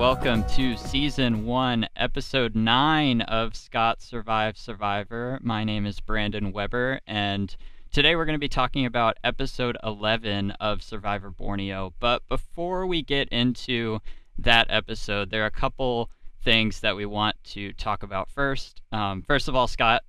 [0.00, 5.38] welcome to season one, episode nine of Scott Survive Survivor.
[5.42, 7.54] My name is Brandon Weber, and
[7.92, 11.92] today we're going to be talking about episode 11 of Survivor Borneo.
[12.00, 14.00] But before we get into
[14.38, 16.08] that episode, there are a couple
[16.44, 18.80] things that we want to talk about first.
[18.92, 20.02] Um, first of all, Scott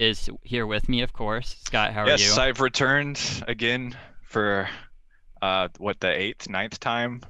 [0.00, 1.54] is here with me, of course.
[1.62, 2.26] Scott, how are yes, you?
[2.26, 4.68] Yes, I've returned again for
[5.40, 7.22] uh, what the eighth, ninth time.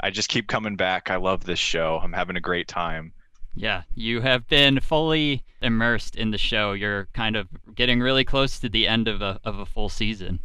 [0.00, 1.10] I just keep coming back.
[1.10, 2.00] I love this show.
[2.02, 3.12] I'm having a great time.
[3.54, 6.72] Yeah, you have been fully immersed in the show.
[6.72, 10.40] You're kind of getting really close to the end of a of a full season.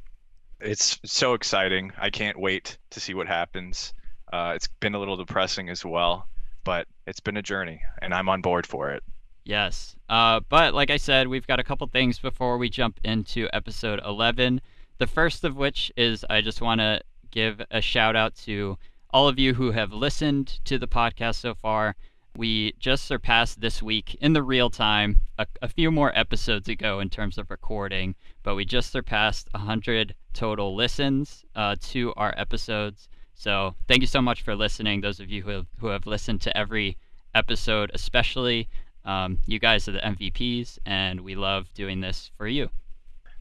[0.59, 1.91] It's so exciting.
[1.97, 3.93] I can't wait to see what happens.
[4.34, 6.27] Uh, it's been a little depressing as well,
[6.63, 9.03] but it's been a journey, and I'm on board for it.
[9.43, 9.95] Yes.
[10.09, 14.01] Uh, but like I said, we've got a couple things before we jump into episode
[14.03, 14.59] 11.
[14.97, 18.77] The first of which is I just want to give a shout out to
[19.16, 21.96] all of you who have listened to the podcast so far.
[22.35, 26.99] We just surpassed this week in the real time a, a, few more episodes ago
[26.99, 33.08] in terms of recording, but we just surpassed 100 total listens uh, to our episodes.
[33.36, 34.99] So thank you so much for listening.
[34.99, 36.98] Those of you who have, who have listened to every
[37.34, 38.68] episode, especially
[39.05, 42.70] um, you guys are the MVPs, and we love doing this for you.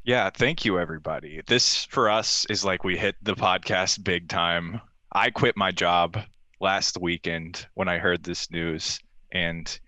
[0.05, 1.43] Yeah, thank you, everybody.
[1.49, 4.81] This for us is like we hit the podcast big time.
[5.15, 6.19] I quit my job
[6.61, 8.99] last weekend when I heard this news,
[9.33, 9.79] and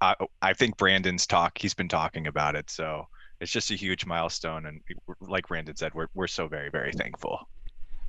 [0.00, 1.58] I, I think Brandon's talk.
[1.58, 3.06] He's been talking about it, so
[3.40, 4.66] it's just a huge milestone.
[4.66, 4.80] And
[5.20, 7.48] like Brandon said, we're we're so very very thankful.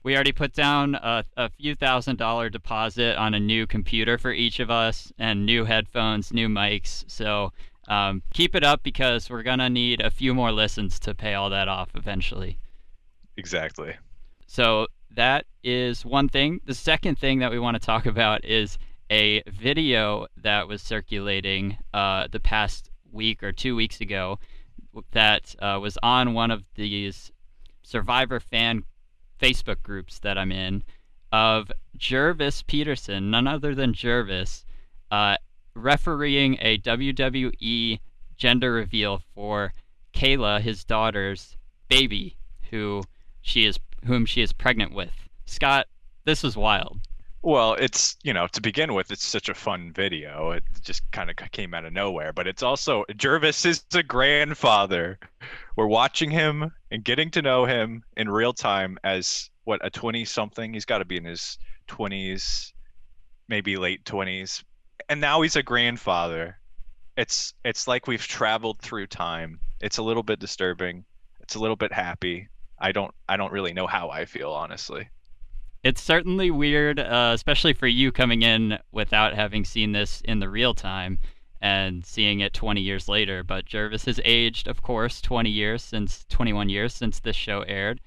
[0.03, 4.31] We already put down a, a few thousand dollar deposit on a new computer for
[4.31, 7.05] each of us, and new headphones, new mics.
[7.07, 7.53] So
[7.88, 11.50] um, keep it up because we're gonna need a few more listens to pay all
[11.51, 12.59] that off eventually.
[13.38, 13.95] Exactly.
[14.47, 16.61] So that is one thing.
[16.66, 18.77] The second thing that we want to talk about is
[19.11, 24.39] a video that was circulating uh, the past week or two weeks ago
[25.11, 27.31] that uh, was on one of these
[27.83, 28.83] Survivor fan
[29.39, 30.83] Facebook groups that I'm in
[31.31, 34.63] of Gervase Peterson, none other than Gervase,
[35.11, 35.38] uh,
[35.75, 37.99] refereeing a WWE
[38.38, 39.73] gender reveal for
[40.13, 41.57] Kayla, his daughter's
[41.89, 42.38] baby,
[42.69, 43.03] who
[43.41, 45.11] she is whom she is pregnant with.
[45.45, 45.88] Scott,
[46.25, 46.99] this is wild.
[47.41, 50.51] Well, it's, you know, to begin with, it's such a fun video.
[50.51, 55.19] It just kind of came out of nowhere, but it's also Gervase is a grandfather.
[55.75, 60.25] We're watching him and getting to know him in real time as what a 20
[60.25, 60.73] something.
[60.73, 62.73] He's got to be in his 20s,
[63.47, 64.63] maybe late 20s.
[65.07, 66.57] And now he's a grandfather.
[67.15, 69.59] It's it's like we've traveled through time.
[69.81, 71.05] It's a little bit disturbing.
[71.41, 72.47] It's a little bit happy.
[72.80, 75.09] I don't I don't really know how I feel honestly.
[75.84, 80.50] It's certainly weird, uh, especially for you coming in without having seen this in the
[80.50, 81.19] real time
[81.62, 83.44] and seeing it 20 years later.
[83.44, 88.02] But Gervase has aged, of course, 20 years since 21 years since this show aired.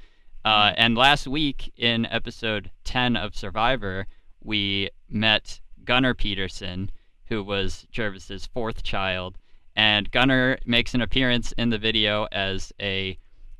[0.44, 4.06] Uh, and last week in episode 10 of Survivor,
[4.42, 6.90] we met Gunnar Peterson,
[7.26, 9.38] who was Gervase's fourth child.
[9.76, 13.18] And Gunnar makes an appearance in the video as a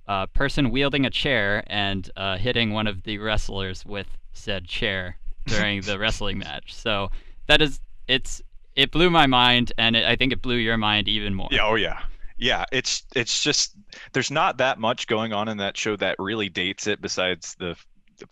[0.09, 5.17] uh, person wielding a chair and uh, hitting one of the wrestlers with said chair
[5.47, 6.75] during the wrestling match.
[6.75, 7.11] So
[7.47, 8.43] that is it's
[8.75, 11.49] it blew my mind, and it, I think it blew your mind even more.
[11.51, 11.67] Yeah.
[11.67, 12.01] Oh yeah.
[12.39, 12.65] Yeah.
[12.73, 13.77] It's it's just
[14.13, 17.77] there's not that much going on in that show that really dates it besides the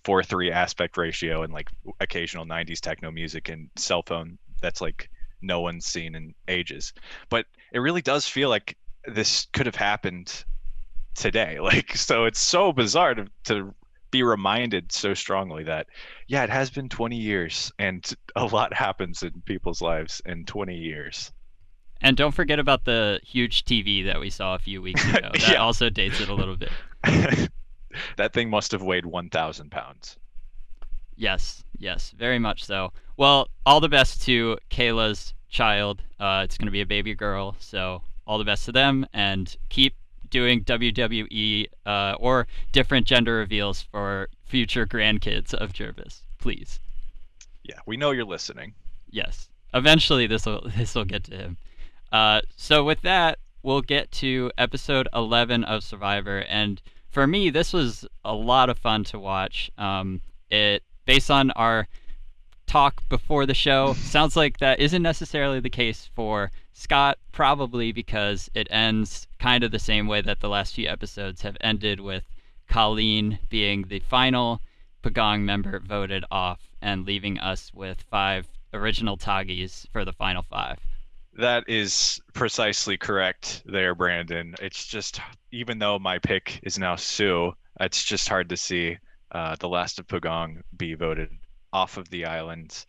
[0.04, 1.70] four three aspect ratio and like
[2.00, 5.08] occasional 90s techno music and cell phone that's like
[5.42, 6.92] no one's seen in ages
[7.28, 8.76] but it really does feel like
[9.06, 10.44] this could have happened
[11.16, 11.58] today.
[11.66, 13.74] Like, so it's so bizarre to, to
[14.12, 15.88] be reminded so strongly that,
[16.28, 20.76] yeah, it has been 20 years and a lot happens in people's lives in 20
[20.76, 21.32] years.
[22.00, 25.30] And don't forget about the huge TV that we saw a few weeks ago.
[25.32, 25.54] That yeah.
[25.54, 26.70] also dates it a little bit.
[28.16, 30.16] that thing must have weighed 1,000 pounds.
[31.16, 32.92] Yes, yes, very much so.
[33.16, 36.02] Well, all the best to Kayla's child.
[36.20, 39.56] Uh, it's going to be a baby girl, so all the best to them, and
[39.68, 39.94] keep
[40.36, 46.78] doing WWE uh, or different gender reveals for future grandkids of Gervase, please.
[47.62, 48.74] Yeah, we know you're listening.
[49.08, 51.56] Yes, eventually this will this will get to him.
[52.12, 57.72] Uh, so with that, we'll get to episode 11 of Survivor, and for me, this
[57.72, 59.70] was a lot of fun to watch.
[59.78, 61.88] Um, it based on our
[62.66, 68.50] talk before the show, sounds like that isn't necessarily the case for Scott, probably because
[68.52, 72.24] it ends kind of the same way that the last few episodes have ended with
[72.68, 74.60] Colleen being the final
[75.02, 80.78] Pagong member voted off and leaving us with five original Tagis for the final five.
[81.32, 84.54] That is precisely correct there, Brandon.
[84.60, 85.18] It's just,
[85.52, 88.98] even though my pick is now Sue, it's just hard to see
[89.32, 91.30] uh, the last of Pagong be voted
[91.76, 92.86] off of the islands.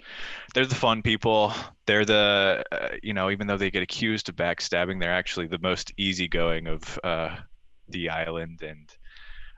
[0.53, 1.53] They're the fun people.
[1.87, 5.59] They're the, uh, you know, even though they get accused of backstabbing, they're actually the
[5.59, 7.35] most easygoing of uh,
[7.89, 8.61] the island.
[8.61, 8.89] And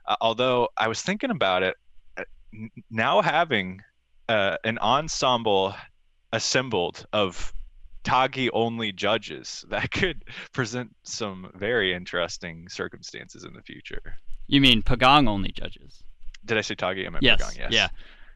[0.04, 1.76] uh, although I was thinking about it,
[2.16, 2.24] uh,
[2.90, 3.82] now having
[4.28, 5.76] uh, an ensemble
[6.32, 7.52] assembled of
[8.02, 14.16] Tagi only judges, that could present some very interesting circumstances in the future.
[14.48, 16.02] You mean Pagong only judges?
[16.44, 17.06] Did I say Tagi?
[17.06, 17.40] I meant yes.
[17.40, 17.72] Pagong, yes.
[17.72, 17.88] Yeah.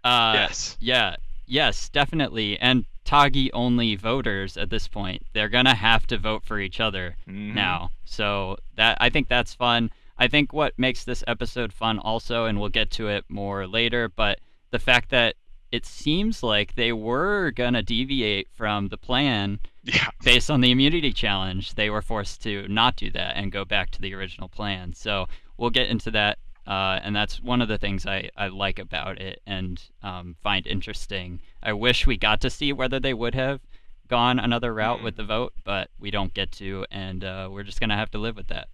[0.05, 0.77] Uh, yes.
[0.81, 1.17] Yeah.
[1.47, 2.59] Yes, definitely.
[2.59, 5.23] And Tagi only voters at this point.
[5.35, 7.55] They're gonna have to vote for each other Mhm.
[7.55, 7.91] now.
[8.05, 9.91] So that I think that's fun.
[10.19, 14.09] I think what makes this episode fun also, and we'll get to it more later,
[14.09, 14.39] but
[14.71, 15.35] the fact that
[15.73, 20.07] it seems like they were gonna deviate from the plan Yeah.
[20.23, 23.91] based on the immunity challenge, they were forced to not do that and go back
[23.91, 24.93] to the original plan.
[24.95, 25.27] So
[25.59, 29.21] we'll get into that, uh, and that's one of the things I, I like about
[29.21, 31.41] it and um, find interesting.
[31.63, 33.61] I wish we got to see whether they would have
[34.09, 37.81] gone another route with the vote, but we don't get to, and uh, we're just
[37.81, 38.69] gonna have to live with that.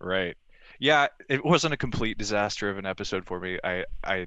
[0.00, 0.36] Right.
[0.78, 3.58] Yeah, it wasn't a complete disaster of an episode for me.
[3.64, 4.26] I I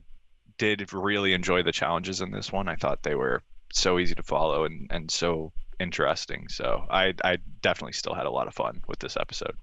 [0.58, 2.68] did really enjoy the challenges in this one.
[2.68, 3.42] I thought they were
[3.74, 6.48] so easy to follow and and so interesting.
[6.50, 9.56] So I I definitely still had a lot of fun with this episode.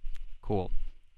[0.42, 0.70] Cool.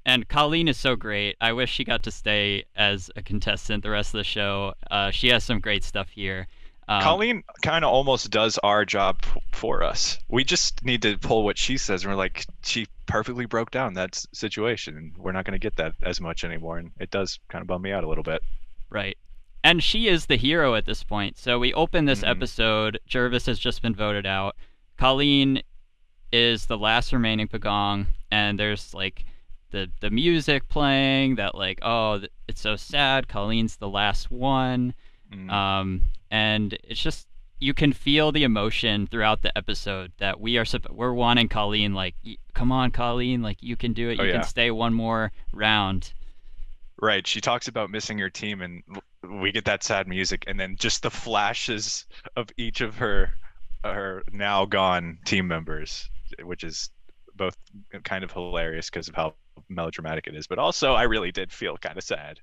[0.06, 1.36] And Colleen is so great.
[1.40, 4.74] I wish she got to stay as a contestant the rest of the show.
[4.90, 6.46] Uh, she has some great stuff here.
[6.88, 10.18] Um, Colleen kind of almost does our job for us.
[10.28, 13.94] We just need to pull what she says, and we're like, she perfectly broke down
[13.94, 16.78] that s- situation, we're not going to get that as much anymore.
[16.78, 18.42] And it does kind of bum me out a little bit.
[18.88, 19.16] Right.
[19.62, 21.36] And she is the hero at this point.
[21.38, 22.30] So we open this Mhm.
[22.30, 22.98] episode.
[23.08, 24.56] Gervase has just been voted out.
[24.96, 25.62] Colleen
[26.32, 29.24] is the last remaining Pagong, and there's like
[29.70, 33.28] the the music playing that like oh it's so sad.
[33.28, 34.94] Colleen's the last one,
[35.32, 35.50] Mm.
[35.52, 37.28] um, and it's just
[37.60, 42.14] you can feel the emotion throughout the episode that we are we're wanting Colleen like
[42.54, 44.18] come on Colleen like you can do it.
[44.18, 44.34] Oh, You yeah.
[44.36, 46.12] can stay one more round.
[47.00, 47.26] Right.
[47.26, 48.82] She talks about missing her team, and
[49.40, 52.06] we get that sad music, and then just the flashes
[52.36, 53.30] of each of her
[53.84, 56.10] her now gone team members,
[56.42, 56.90] which is
[57.36, 57.56] both
[58.04, 59.34] kind of hilarious because of how
[59.70, 62.40] melodramatic it is, but also I really did feel kind of sad.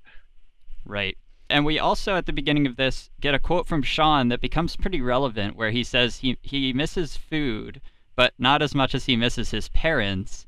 [0.85, 1.17] Right.
[1.49, 4.75] And we also, at the beginning of this, get a quote from Sean that becomes
[4.75, 7.79] pretty relevant where he says he, he misses food,
[8.15, 10.45] but not as much as he misses his parents.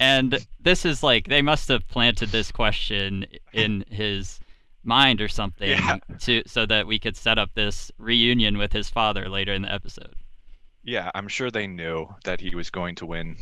[0.00, 4.40] And this is like, they must have planted this question in his
[4.82, 5.98] mind or something Yeah.
[6.20, 9.72] to so that we could set up this reunion with his father later in the
[9.72, 10.14] episode.
[10.82, 13.36] Yeah, I'm sure they knew that he was going to win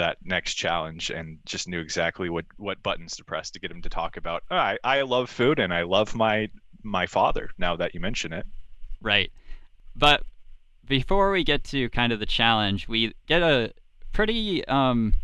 [0.00, 3.82] that next challenge and just knew exactly what what buttons to press to get him
[3.82, 6.48] to talk about "Oh, I I love food and I love my
[6.82, 8.46] my father now that you mention it.
[9.02, 9.30] Right.
[9.94, 10.22] But
[10.86, 13.72] before we get to kind of the challenge, we get a
[14.12, 15.14] pretty um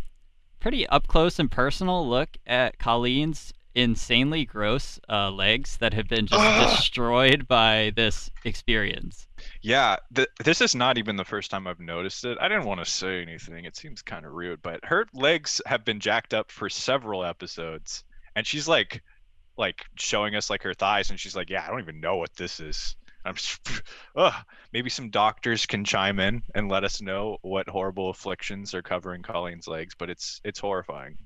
[0.60, 6.26] pretty up close and personal look at Colleen's insanely gross uh, legs that have been
[6.26, 9.26] just destroyed by this experience.
[9.62, 12.38] Yeah, th- this is not even the first time I've noticed it.
[12.40, 13.64] I didn't want to say anything.
[13.64, 18.04] It seems kind of rude, but her legs have been jacked up for several episodes,
[18.34, 19.02] and she's like,
[19.56, 22.34] like showing us like her thighs, and she's like, "Yeah, I don't even know what
[22.36, 23.82] this is." I'm just,
[24.16, 24.34] ugh.
[24.72, 29.22] Maybe some doctors can chime in and let us know what horrible afflictions are covering
[29.22, 31.18] Colleen's legs, but it's it's horrifying.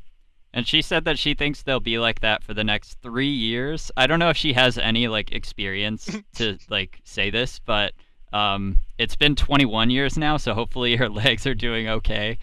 [0.53, 3.93] And she said that she thinks they'll be like that for the next three years.
[3.97, 7.93] I don't know if she has any like experience to like say this, but
[8.33, 12.39] um, it's been 21 years now, so hopefully her legs are doing okay.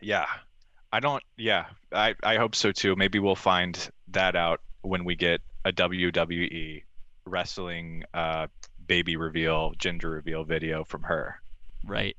[0.00, 0.26] Yeah,
[0.92, 1.22] I don't.
[1.36, 2.94] Yeah, I I hope so too.
[2.96, 6.82] Maybe we'll find that out when we get a WWE
[7.24, 8.46] wrestling uh,
[8.86, 11.40] baby reveal, gender reveal video from her.
[11.84, 12.16] Right.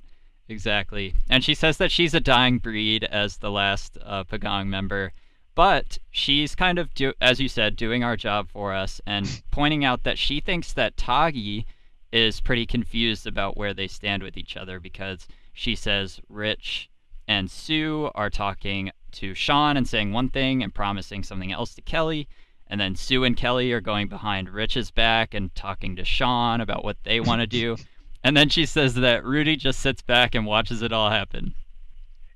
[0.48, 1.14] Exactly.
[1.30, 5.14] And she says that she's a dying breed as the last uh, Pagong member,
[5.54, 9.86] but she's kind of, do- as you said, doing our job for us and pointing
[9.86, 11.66] out that she thinks that Tagi
[12.12, 16.90] is pretty confused about where they stand with each other because she says Rich
[17.28, 21.82] and Sue are talking to Sean and saying one thing and promising something else to
[21.82, 22.28] Kelly.
[22.68, 26.84] And then Sue and Kelly are going behind Rich's back and talking to Sean about
[26.84, 27.78] what they want to do.
[28.22, 31.56] And then she says that Rudy just sits back and watches it all happen.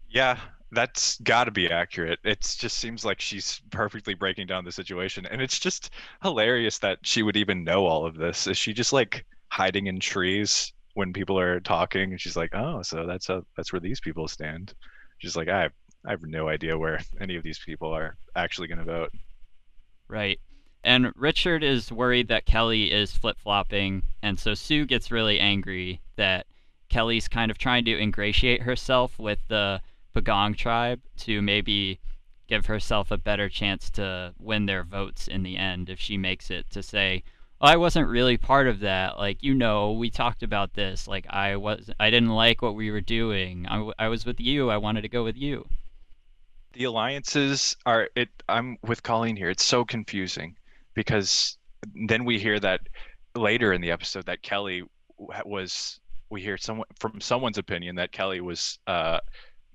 [0.10, 0.40] Yeah,
[0.72, 2.20] that's got to be accurate.
[2.24, 5.90] It just seems like she's perfectly breaking down the situation, and it's just
[6.22, 8.48] hilarious that she would even know all of this.
[8.48, 12.82] Is she just like hiding in trees when people are talking, and she's like, "Oh,
[12.82, 14.74] so that's a that's where these people stand."
[15.20, 15.70] She's like, "I
[16.06, 19.12] I have no idea where any of these people are actually going to vote."
[20.08, 20.40] Right.
[20.84, 26.02] And Richard is worried that Kelly is flip flopping, and so Sue gets really angry
[26.16, 26.48] that
[26.90, 29.82] Kelly's kind of trying to ingratiate herself with the
[30.16, 32.00] Pagong tribe to maybe
[32.48, 36.52] give herself a better chance to win their votes in the end if she makes
[36.52, 37.24] it to say,
[37.64, 39.18] I wasn't really part of that.
[39.18, 41.08] Like, you know, we talked about this.
[41.08, 43.66] Like, I was, I didn't like what we were doing.
[43.70, 44.70] I, I was with you.
[44.70, 45.66] I wanted to go with you.
[46.74, 48.28] The alliances are it.
[48.50, 49.50] I'm with Colleen here.
[49.50, 50.58] It's so confusing
[50.94, 51.58] because
[52.08, 52.82] then we hear that
[53.34, 54.84] later in the episode that Kelly
[55.18, 56.02] was.
[56.30, 59.20] We hear someone from someone's opinion that Kelly was uh,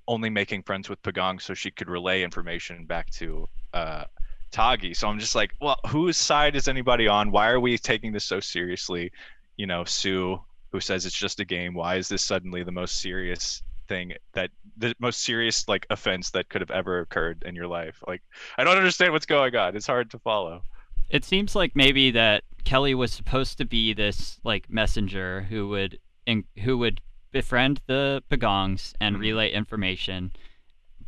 [0.09, 4.05] only making friends with Pagong so she could relay information back to uh,
[4.51, 4.95] Tagi.
[4.95, 7.31] So I'm just like, well, whose side is anybody on?
[7.31, 9.13] Why are we taking this so seriously?
[9.57, 10.41] You know, Sue,
[10.73, 11.75] who says it's just a game.
[11.75, 16.49] Why is this suddenly the most serious thing that the most serious like offense that
[16.51, 18.03] could have ever occurred in your life?
[18.07, 18.23] Like,
[18.57, 19.77] I don't understand what's going on.
[19.77, 20.63] It's hard to follow.
[21.11, 25.99] It seems like maybe that Kelly was supposed to be this like messenger who would
[26.27, 27.01] in, who would
[27.33, 29.23] befriend the Pagongs and mm-hmm.
[29.23, 30.33] relay information.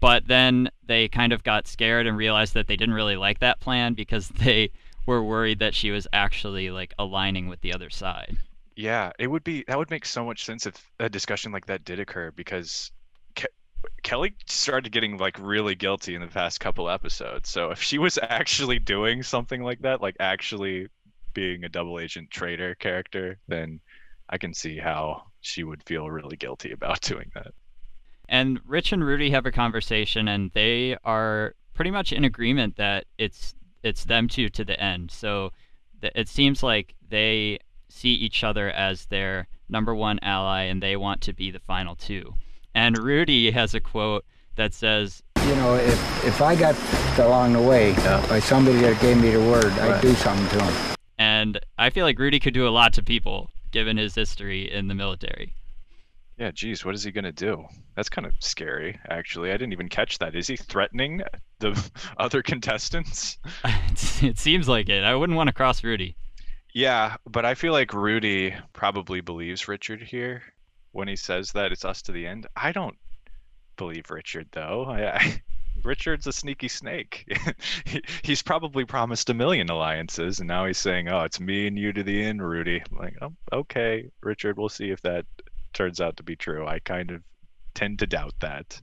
[0.00, 3.60] But then they kind of got scared and realized that they didn't really like that
[3.60, 4.70] plan because they
[5.06, 8.38] were worried that she was actually like aligning with the other side.
[8.76, 11.84] Yeah, it would be that would make so much sense if a discussion like that
[11.84, 12.92] did occur because
[13.34, 13.52] Ke-
[14.02, 17.50] Kelly started getting like really guilty in the past couple episodes.
[17.50, 20.88] So if she was actually doing something like that, like actually
[21.34, 23.80] being a double agent traitor character, then
[24.28, 27.52] I can see how she would feel really guilty about doing that.
[28.30, 33.06] And Rich and Rudy have a conversation, and they are pretty much in agreement that
[33.18, 35.10] it's it's them two to the end.
[35.10, 35.50] So
[36.00, 37.58] th- it seems like they
[37.88, 41.96] see each other as their number one ally, and they want to be the final
[41.96, 42.34] two.
[42.72, 46.76] And Rudy has a quote that says, "You know, if if I got
[47.18, 48.24] along the way yeah.
[48.28, 49.94] by somebody that gave me the word, right.
[49.94, 53.02] I'd do something to him." And I feel like Rudy could do a lot to
[53.02, 55.52] people given his history in the military.
[56.40, 57.66] Yeah, geez, what is he gonna do?
[57.94, 59.50] That's kind of scary, actually.
[59.50, 60.34] I didn't even catch that.
[60.34, 61.20] Is he threatening
[61.58, 63.36] the other contestants?
[64.22, 65.04] it seems like it.
[65.04, 66.16] I wouldn't want to cross Rudy.
[66.72, 70.42] Yeah, but I feel like Rudy probably believes Richard here
[70.92, 72.46] when he says that it's us to the end.
[72.56, 72.96] I don't
[73.76, 74.86] believe Richard though.
[74.88, 75.42] I, I
[75.84, 77.38] Richard's a sneaky snake.
[77.84, 81.78] he, he's probably promised a million alliances, and now he's saying, "Oh, it's me and
[81.78, 84.56] you to the end, Rudy." I'm like, oh, okay, Richard.
[84.56, 85.26] We'll see if that
[85.72, 86.66] turns out to be true.
[86.66, 87.22] I kind of
[87.74, 88.80] tend to doubt that.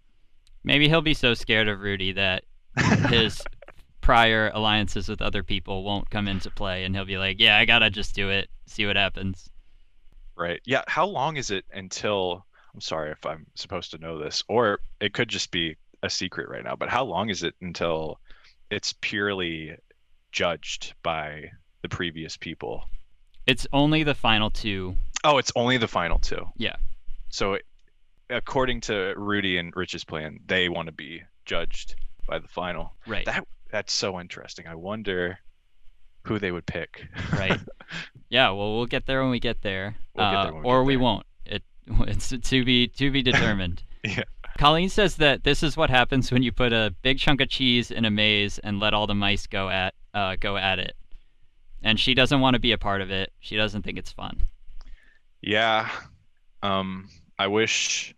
[0.63, 2.43] Maybe he'll be so scared of Rudy that
[3.09, 3.41] his
[4.01, 7.65] prior alliances with other people won't come into play, and he'll be like, "Yeah, I
[7.65, 9.49] gotta just do it, see what happens."
[10.35, 10.61] Right.
[10.65, 10.83] Yeah.
[10.87, 12.45] How long is it until?
[12.73, 16.47] I'm sorry if I'm supposed to know this, or it could just be a secret
[16.49, 18.19] right now, but how long is it until
[18.69, 19.75] it's purely
[20.31, 21.51] judged by
[21.81, 22.83] the previous people?
[23.47, 24.97] It's only the final two.
[25.27, 26.47] Oh, it's only the final two.
[26.55, 26.77] Yeah.
[27.29, 27.57] So,
[28.29, 31.95] according to Rudy and Rich's plan, they want to be judged
[32.27, 32.93] by the final.
[33.05, 33.25] Right.
[33.25, 34.67] That that's so interesting.
[34.67, 35.37] I wonder
[36.23, 37.05] who they would pick.
[37.33, 37.59] right.
[38.29, 38.49] Yeah.
[38.49, 40.93] Well, we'll get there when we get there, we'll uh, get there we or we
[40.95, 41.03] there.
[41.03, 41.25] won't.
[41.45, 41.63] It
[42.01, 43.83] it's to be to be determined.
[44.03, 44.23] yeah.
[44.57, 47.89] Colleen says that this is what happens when you put a big chunk of cheese
[47.91, 50.95] in a maze and let all the mice go at uh, go at it.
[51.81, 53.31] And she doesn't want to be a part of it.
[53.39, 54.41] She doesn't think it's fun.
[55.41, 55.89] Yeah.
[56.63, 58.15] Um, I wish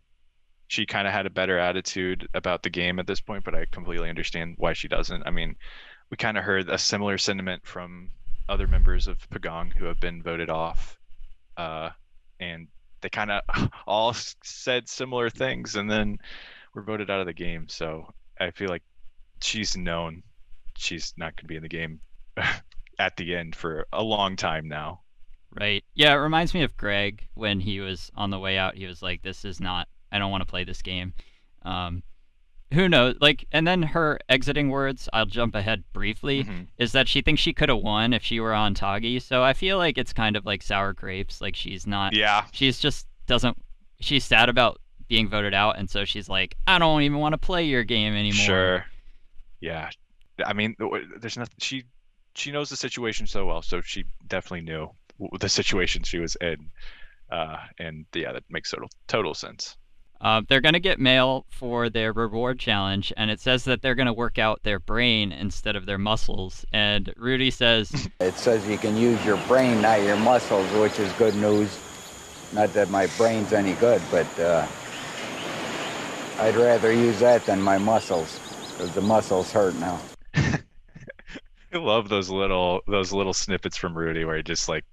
[0.68, 3.66] she kind of had a better attitude about the game at this point, but I
[3.72, 5.24] completely understand why she doesn't.
[5.26, 5.56] I mean,
[6.10, 8.12] we kind of heard a similar sentiment from
[8.48, 10.98] other members of Pagong who have been voted off.
[11.58, 11.90] Uh,
[12.40, 12.68] and
[13.02, 13.42] they kind of
[13.88, 16.18] all said similar things and then
[16.74, 17.68] were voted out of the game.
[17.68, 18.84] So I feel like
[19.42, 20.24] she's known
[20.78, 22.00] she's not going to be in the game
[23.00, 25.02] at the end for a long time now.
[25.58, 25.84] Right.
[25.96, 28.76] Yeah, it reminds me of Greg when he was on the way out.
[28.76, 29.88] He was like, "This is not.
[30.12, 31.14] I don't want to play this game."
[31.64, 32.04] Um,
[32.72, 33.16] who knows?
[33.20, 35.10] Like, and then her exiting words.
[35.12, 36.44] I'll jump ahead briefly.
[36.44, 36.64] Mm-hmm.
[36.78, 39.20] Is that she thinks she could have won if she were on Tagi?
[39.20, 41.42] So I feel like it's kind of like sour grapes.
[41.42, 42.14] Like she's not.
[42.14, 42.46] Yeah.
[42.52, 43.58] She's just doesn't.
[44.00, 47.40] She's sad about being voted out, and so she's like, I don't even want to
[47.40, 48.46] play your game anymore.
[48.46, 48.86] Sure.
[49.62, 49.90] Yeah.
[50.46, 50.76] I mean,
[51.20, 51.56] there's nothing.
[51.60, 51.86] She
[52.36, 54.90] she knows the situation so well, so she definitely knew
[55.40, 56.70] the situation she was in.
[57.32, 59.78] Uh, and yeah, that makes total total sense.
[60.22, 63.96] Uh, they're going to get mail for their reward challenge, and it says that they're
[63.96, 66.66] going to work out their brain instead of their muscles.
[66.74, 71.12] And Rudy says, It says you can use your brain, not your muscles, which is
[71.14, 71.80] good news.
[72.52, 74.68] Not that my brain's any good, but uh,
[76.40, 78.40] I'd rather use that than my muscles,
[78.72, 80.00] because the muscles hurt now.
[80.36, 84.84] I love those little those little snippets from Rudy where he just like,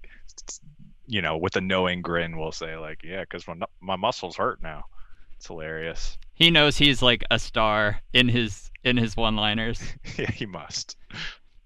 [1.06, 4.62] you know, with a knowing grin will say like, "Yeah, because my my muscles hurt
[4.62, 4.84] now."
[5.36, 6.18] It's hilarious.
[6.34, 9.80] He knows he's like a star in his in his one-liners.
[10.16, 10.96] yeah, he must.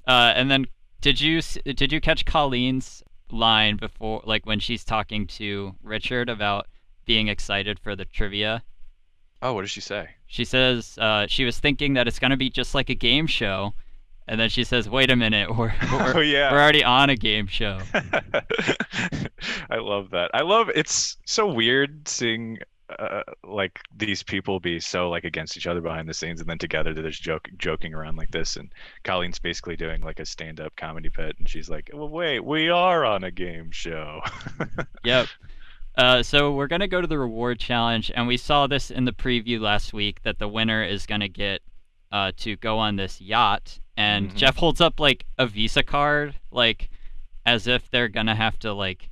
[0.07, 0.67] Uh, and then
[1.01, 6.67] did you did you catch Colleen's line before, like when she's talking to Richard about
[7.05, 8.63] being excited for the trivia?
[9.43, 10.11] Oh, what did she say?
[10.27, 13.75] She says uh, she was thinking that it's gonna be just like a game show,
[14.29, 16.53] and then she says, "Wait a minute, we're we're, oh, yeah.
[16.53, 17.81] we're already on a game show."
[19.71, 20.31] I love that.
[20.35, 22.59] I love it's so weird seeing
[22.99, 26.59] uh, like these people be so like against each other behind the scenes and then
[26.59, 28.73] together they're just joke, joking around like this and
[29.05, 33.05] colleen's basically doing like a stand-up comedy bit and she's like well wait we are
[33.05, 34.21] on a game show
[35.05, 35.27] yep
[35.97, 39.05] uh, so we're going to go to the reward challenge and we saw this in
[39.05, 41.61] the preview last week that the winner is going to get
[42.13, 44.37] uh, to go on this yacht and mm-hmm.
[44.37, 46.91] jeff holds up like a visa card like
[47.47, 49.10] as if they're going to have to like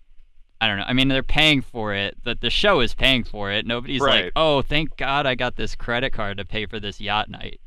[0.61, 0.85] I don't know.
[0.87, 2.17] I mean, they're paying for it.
[2.25, 3.67] The the show is paying for it.
[3.67, 4.25] Nobody's right.
[4.25, 7.61] like, "Oh, thank God I got this credit card to pay for this yacht night."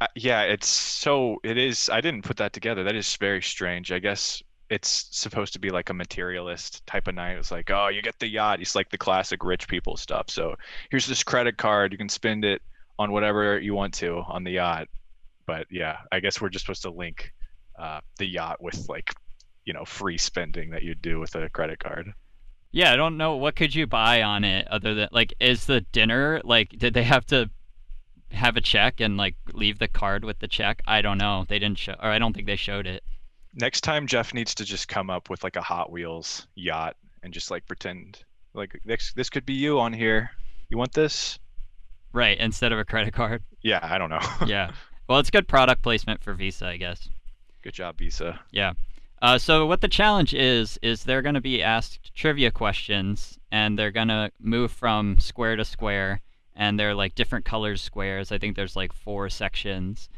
[0.00, 1.90] Uh, yeah, it's so it is.
[1.90, 2.84] I didn't put that together.
[2.84, 3.92] That is very strange.
[3.92, 7.36] I guess it's supposed to be like a materialist type of night.
[7.36, 8.62] It's like, oh, you get the yacht.
[8.62, 10.30] It's like the classic rich people stuff.
[10.30, 10.56] So
[10.90, 11.92] here's this credit card.
[11.92, 12.62] You can spend it
[12.98, 14.88] on whatever you want to on the yacht.
[15.46, 17.32] But yeah, I guess we're just supposed to link
[17.78, 19.12] uh, the yacht with like
[19.66, 22.14] you know free spending that you'd do with a credit card.
[22.72, 25.82] Yeah, I don't know what could you buy on it other than like is the
[25.82, 27.50] dinner like did they have to
[28.30, 30.82] have a check and like leave the card with the check?
[30.86, 31.44] I don't know.
[31.48, 33.04] They didn't show or I don't think they showed it.
[33.54, 37.32] Next time Jeff needs to just come up with like a Hot Wheels yacht and
[37.32, 40.30] just like pretend like this this could be you on here.
[40.70, 41.38] You want this?
[42.14, 43.42] Right, instead of a credit card.
[43.62, 44.20] Yeah, I don't know.
[44.46, 44.72] yeah.
[45.08, 47.08] Well, it's good product placement for Visa, I guess.
[47.60, 48.40] Good job, Visa.
[48.50, 48.72] Yeah.
[49.22, 53.78] Uh, so what the challenge is is they're going to be asked trivia questions, and
[53.78, 56.20] they're going to move from square to square,
[56.56, 58.32] and they're like different colors squares.
[58.32, 60.08] I think there's like four sections,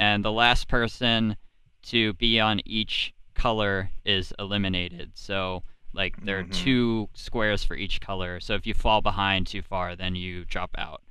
[0.00, 1.36] and the last person
[1.84, 5.12] to be on each color is eliminated.
[5.14, 5.62] So
[5.94, 6.50] like there mm-hmm.
[6.50, 8.40] are two squares for each color.
[8.40, 11.02] So if you fall behind too far, then you drop out.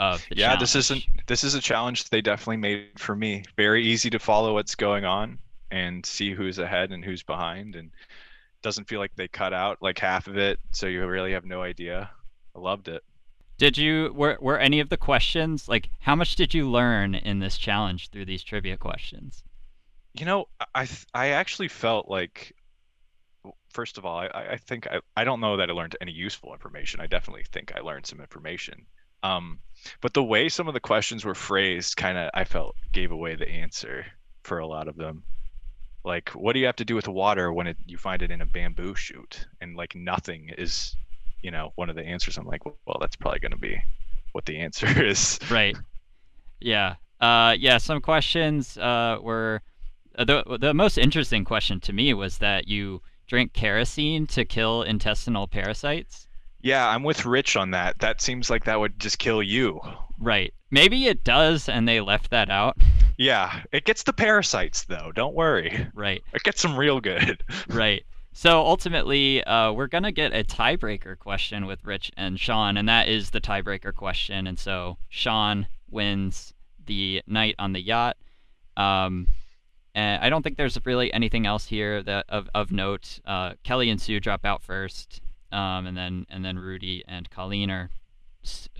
[0.00, 0.60] Of the yeah, challenge.
[0.60, 3.42] this isn't this is a challenge they definitely made for me.
[3.56, 5.38] Very easy to follow what's going on
[5.70, 7.90] and see who's ahead and who's behind and
[8.62, 11.62] doesn't feel like they cut out like half of it so you really have no
[11.62, 12.10] idea.
[12.54, 13.02] I loved it.
[13.58, 17.40] Did you were were any of the questions like how much did you learn in
[17.40, 19.42] this challenge through these trivia questions?
[20.14, 22.54] You know i i actually felt like
[23.70, 26.52] first of all i i think i, I don't know that i learned any useful
[26.52, 27.00] information.
[27.00, 28.86] I definitely think i learned some information.
[29.22, 29.58] Um
[30.00, 33.34] but the way some of the questions were phrased kind of i felt gave away
[33.34, 34.06] the answer
[34.42, 35.24] for a lot of them
[36.08, 38.40] like what do you have to do with water when it, you find it in
[38.40, 40.96] a bamboo shoot and like nothing is
[41.42, 42.36] you know one of the answers.
[42.36, 43.80] I'm like well that's probably going to be
[44.32, 45.38] what the answer is.
[45.50, 45.76] Right.
[46.60, 46.96] Yeah.
[47.20, 49.60] Uh yeah some questions uh were
[50.18, 54.82] uh, the the most interesting question to me was that you drink kerosene to kill
[54.82, 56.26] intestinal parasites.
[56.62, 57.98] Yeah i'm with rich on that.
[58.00, 59.80] That seems like that would just kill you.
[60.18, 62.76] Right maybe it does and they left that out
[63.18, 65.10] yeah, it gets the parasites though.
[65.12, 65.88] Don't worry.
[65.92, 66.22] Right.
[66.32, 67.42] It gets them real good.
[67.68, 68.04] right.
[68.32, 73.08] So ultimately, uh, we're gonna get a tiebreaker question with Rich and Sean, and that
[73.08, 74.46] is the tiebreaker question.
[74.46, 76.54] And so Sean wins
[76.86, 78.16] the night on the yacht.
[78.76, 79.26] Um,
[79.96, 83.18] and I don't think there's really anything else here that of, of note.
[83.26, 87.68] Uh, Kelly and Sue drop out first, um, and then and then Rudy and Colleen
[87.68, 87.90] are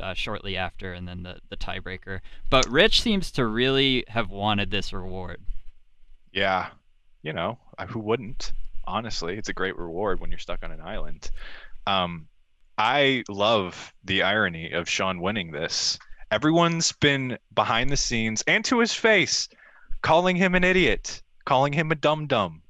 [0.00, 2.20] uh, shortly after, and then the the tiebreaker.
[2.50, 5.40] But Rich seems to really have wanted this reward.
[6.32, 6.68] Yeah,
[7.22, 8.52] you know who wouldn't?
[8.84, 11.30] Honestly, it's a great reward when you're stuck on an island.
[11.86, 12.28] Um,
[12.76, 15.98] I love the irony of Sean winning this.
[16.30, 19.48] Everyone's been behind the scenes and to his face
[20.02, 22.62] calling him an idiot, calling him a dum dum,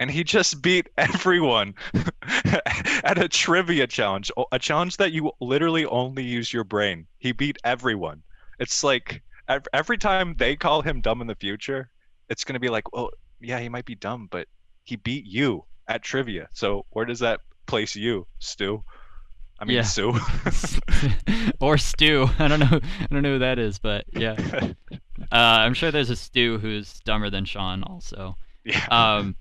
[0.00, 1.74] and he just beat everyone
[3.04, 7.06] at a trivia challenge, a challenge that you literally only use your brain.
[7.18, 8.22] He beat everyone.
[8.58, 9.22] It's like
[9.72, 11.90] every time they call him dumb in the future,
[12.28, 13.10] it's going to be like, well,
[13.40, 14.48] yeah, he might be dumb, but
[14.84, 16.48] he beat you at trivia.
[16.52, 18.82] So where does that place you, Stu?
[19.58, 19.82] I mean, yeah.
[19.82, 20.18] Sue.
[21.60, 22.26] or Stu.
[22.38, 22.80] I don't know.
[23.00, 24.36] I don't know who that is, but yeah.
[25.30, 28.36] Uh, I'm sure there's a Stu who's dumber than Sean, also.
[28.64, 28.86] Yeah.
[28.90, 29.36] Um,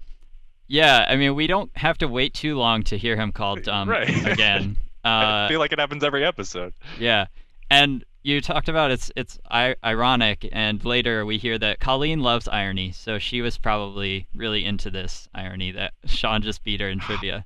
[0.69, 3.89] Yeah, I mean, we don't have to wait too long to hear him called dumb
[3.97, 4.25] Right.
[4.25, 4.77] again.
[5.03, 6.73] I Uh, feel like it happens every episode.
[6.99, 7.25] yeah,
[7.71, 12.47] and you talked about it's it's I- ironic, and later we hear that Colleen loves
[12.49, 16.99] irony, so she was probably really into this irony that Sean just beat her in
[17.07, 17.45] trivia.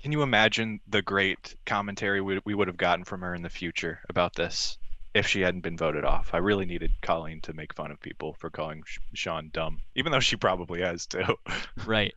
[0.00, 3.50] Can you imagine the great commentary we, we would have gotten from her in the
[3.50, 4.78] future about this
[5.14, 6.30] if she hadn't been voted off?
[6.32, 8.82] I really needed Colleen to make fun of people for calling
[9.12, 11.36] Sean dumb, even though she probably has too.
[11.84, 12.14] Right.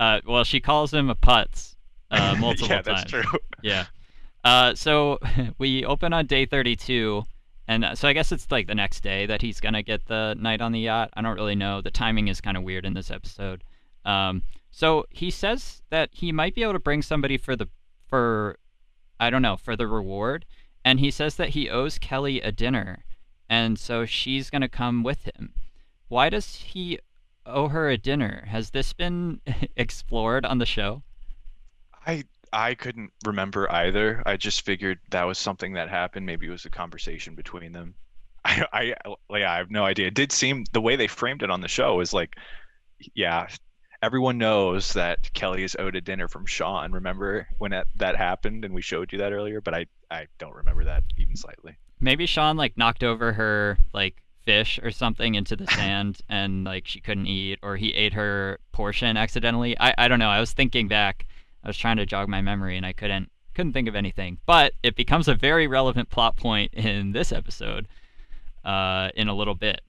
[0.00, 1.76] Uh, well, she calls him a putz
[2.10, 2.86] uh, multiple yeah, times.
[2.86, 3.22] that's true.
[3.62, 3.86] Yeah.
[4.44, 5.18] Uh, so
[5.58, 7.24] we open on day 32,
[7.66, 10.36] and uh, so I guess it's like the next day that he's gonna get the
[10.38, 11.10] night on the yacht.
[11.14, 11.80] I don't really know.
[11.80, 13.64] The timing is kind of weird in this episode.
[14.04, 17.68] Um, so he says that he might be able to bring somebody for the
[18.06, 18.58] for
[19.18, 20.46] I don't know for the reward,
[20.84, 23.04] and he says that he owes Kelly a dinner,
[23.50, 25.52] and so she's gonna come with him.
[26.06, 27.00] Why does he
[27.48, 28.44] owe her a dinner?
[28.48, 29.40] Has this been
[29.76, 31.02] explored on the show?
[32.06, 34.22] I I couldn't remember either.
[34.24, 36.26] I just figured that was something that happened.
[36.26, 37.94] Maybe it was a conversation between them.
[38.44, 40.06] I, I yeah, I have no idea.
[40.06, 42.36] It did seem the way they framed it on the show is like,
[43.14, 43.48] yeah,
[44.02, 46.92] everyone knows that Kelly is owed a dinner from Sean.
[46.92, 49.60] Remember when that, that happened and we showed you that earlier?
[49.60, 51.76] But I I don't remember that even slightly.
[52.00, 56.86] Maybe Sean like knocked over her like fish or something into the sand and like
[56.86, 59.78] she couldn't eat or he ate her portion accidentally.
[59.78, 60.30] I, I don't know.
[60.30, 61.26] I was thinking back.
[61.62, 64.38] I was trying to jog my memory and I couldn't couldn't think of anything.
[64.46, 67.88] But it becomes a very relevant plot point in this episode
[68.64, 69.82] uh, in a little bit.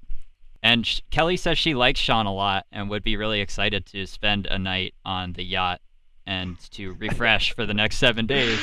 [0.62, 4.06] And sh- Kelly says she likes Sean a lot and would be really excited to
[4.06, 5.80] spend a night on the yacht
[6.28, 8.60] and to refresh for the next seven days.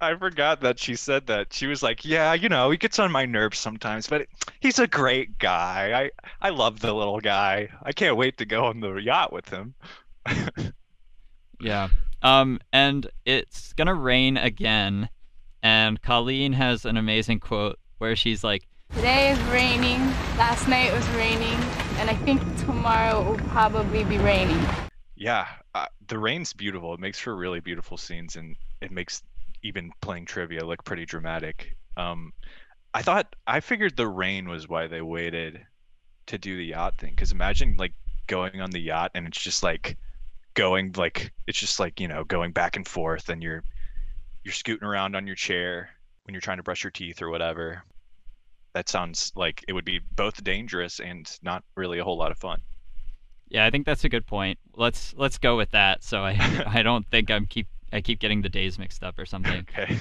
[0.00, 1.52] I forgot that she said that.
[1.52, 4.26] She was like, "Yeah, you know, he gets on my nerves sometimes, but
[4.60, 6.10] he's a great guy.
[6.40, 7.68] I I love the little guy.
[7.82, 9.74] I can't wait to go on the yacht with him."
[11.60, 11.88] Yeah.
[12.22, 15.08] Um, and it's gonna rain again,
[15.62, 20.00] and Colleen has an amazing quote where she's like, Today is raining.
[20.36, 21.58] Last night was raining,
[21.98, 24.60] and I think tomorrow will probably be raining.
[25.14, 26.94] Yeah, uh, the rain's beautiful.
[26.94, 29.22] It makes for really beautiful scenes, and it makes
[29.62, 31.76] even playing trivia look pretty dramatic.
[31.96, 32.32] Um,
[32.94, 35.60] I thought I figured the rain was why they waited
[36.26, 37.10] to do the yacht thing.
[37.10, 37.94] Because imagine like
[38.26, 39.96] going on the yacht and it's just like
[40.54, 43.62] going like it's just like you know going back and forth, and you're
[44.44, 45.90] you're scooting around on your chair
[46.24, 47.82] when you're trying to brush your teeth or whatever.
[48.74, 52.38] That sounds like it would be both dangerous and not really a whole lot of
[52.38, 52.60] fun.
[53.48, 54.58] "Yeah, I think that's a good point.
[54.74, 58.42] Let's let's go with that." So I I don't think I'm keep I keep getting
[58.42, 59.66] the days mixed up or something.
[59.68, 59.98] Okay.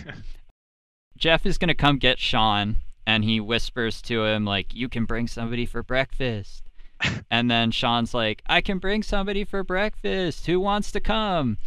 [1.18, 5.28] Jeff is gonna come get Sean, and he whispers to him like, "You can bring
[5.28, 6.64] somebody for breakfast."
[7.32, 10.46] and then Sean's like, "I can bring somebody for breakfast.
[10.46, 11.58] Who wants to come?"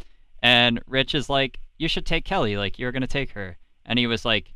[0.42, 2.56] And Rich is like, "You should take Kelly.
[2.56, 4.54] Like you're gonna take her." And he was like,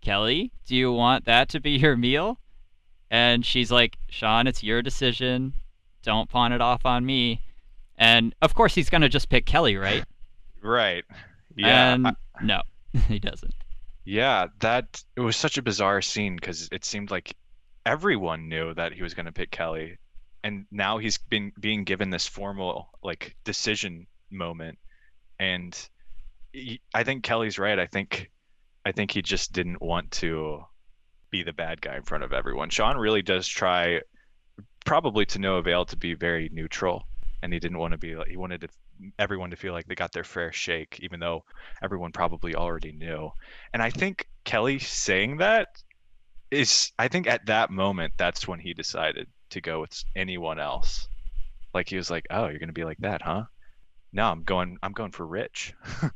[0.00, 2.38] "Kelly, do you want that to be your meal?"
[3.10, 5.54] And she's like, "Sean, it's your decision.
[6.02, 7.40] Don't pawn it off on me."
[7.96, 10.04] And of course, he's gonna just pick Kelly, right?
[10.62, 11.04] Right.
[11.56, 11.94] Yeah.
[11.94, 12.62] And I- no,
[13.08, 13.54] he doesn't.
[14.04, 17.34] Yeah, that it was such a bizarre scene because it seemed like
[17.84, 19.98] everyone knew that he was going to pick Kelly,
[20.44, 24.78] and now he's been being given this formal like decision moment,
[25.40, 25.76] and
[26.52, 27.78] he- I think Kelly's right.
[27.78, 28.30] I think
[28.84, 30.64] I think he just didn't want to
[31.30, 32.70] be the bad guy in front of everyone.
[32.70, 34.00] Sean really does try,
[34.84, 37.08] probably to no avail, to be very neutral,
[37.42, 38.68] and he didn't want to be like he wanted to,
[39.18, 41.44] everyone to feel like they got their fair shake, even though
[41.82, 43.30] everyone probably already knew.
[43.72, 45.68] And I think Kelly saying that
[46.50, 51.08] is, I think at that moment, that's when he decided to go with anyone else.
[51.74, 53.44] Like he was like, "Oh, you're gonna be like that, huh?"
[54.12, 54.78] No, I'm going.
[54.82, 55.74] I'm going for Rich.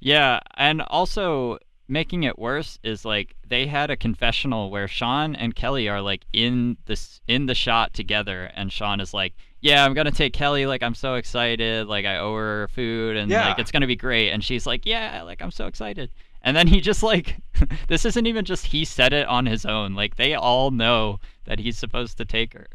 [0.00, 1.58] Yeah, and also
[1.88, 6.24] making it worse is like they had a confessional where Sean and Kelly are like
[6.32, 10.66] in this in the shot together and Sean is like, "Yeah, I'm to take Kelly
[10.66, 13.48] like I'm so excited, like I owe her food and Yeah.
[13.48, 16.10] like it's to be great." And she's like, "Yeah, like I'm so excited."
[16.42, 17.36] And then he just like
[17.88, 19.94] this isn't even just he said it on his own.
[19.94, 22.66] Like they all know that he's supposed to take her.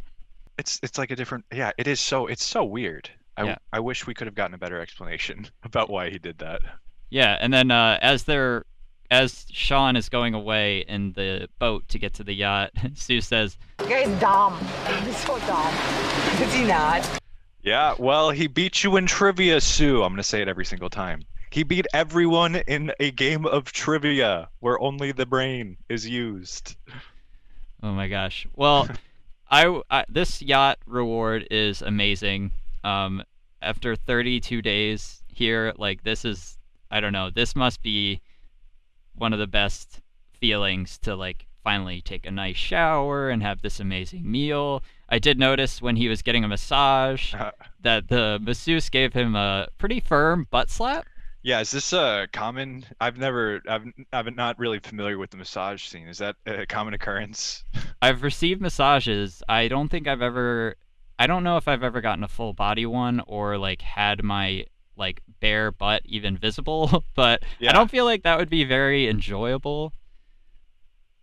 [0.58, 1.46] It's it's like a different.
[1.54, 2.28] Yeah, it is so.
[2.28, 3.10] It's so weird.
[3.38, 3.56] I Yeah.
[3.72, 6.62] I wish we could have gotten a better explanation about why he did that.
[7.10, 8.66] Yeah, and then uh, as they're
[9.14, 13.60] as Sean is going away in the boat to get to the yacht, Sue says,
[13.78, 14.58] The guy's dumb.
[15.06, 15.74] He's so dumb.
[16.42, 17.08] Is he not?
[17.62, 20.02] Yeah, well, he beat you in trivia, Sue.
[20.02, 21.22] I'm gonna say it every single time.
[21.52, 26.76] He beat everyone in a game of trivia where only the brain is used.
[27.84, 28.48] Oh my gosh.
[28.56, 28.88] Well,
[29.52, 32.50] I, I this yacht reward is amazing.
[32.84, 33.22] Um,
[33.62, 36.58] after 32 days here, like this is
[36.90, 38.20] I don't know, this must be
[39.16, 40.02] one of the best
[40.40, 44.84] feelings to like finally take a nice shower and have this amazing meal.
[45.10, 49.36] I did notice when he was getting a massage Uh, that the masseuse gave him
[49.36, 51.06] a pretty firm butt slap.
[51.42, 52.86] yeah, is this a common?
[53.00, 56.08] I've never, I've, I'm not really familiar with the massage scene.
[56.08, 57.64] Is that a common occurrence?
[58.02, 59.42] I've received massages.
[59.48, 60.76] I don't think I've ever
[61.20, 64.66] I don't know if I've ever gotten a full body one or like had my
[64.96, 69.94] like bare butt even visible, but I don't feel like that would be very enjoyable.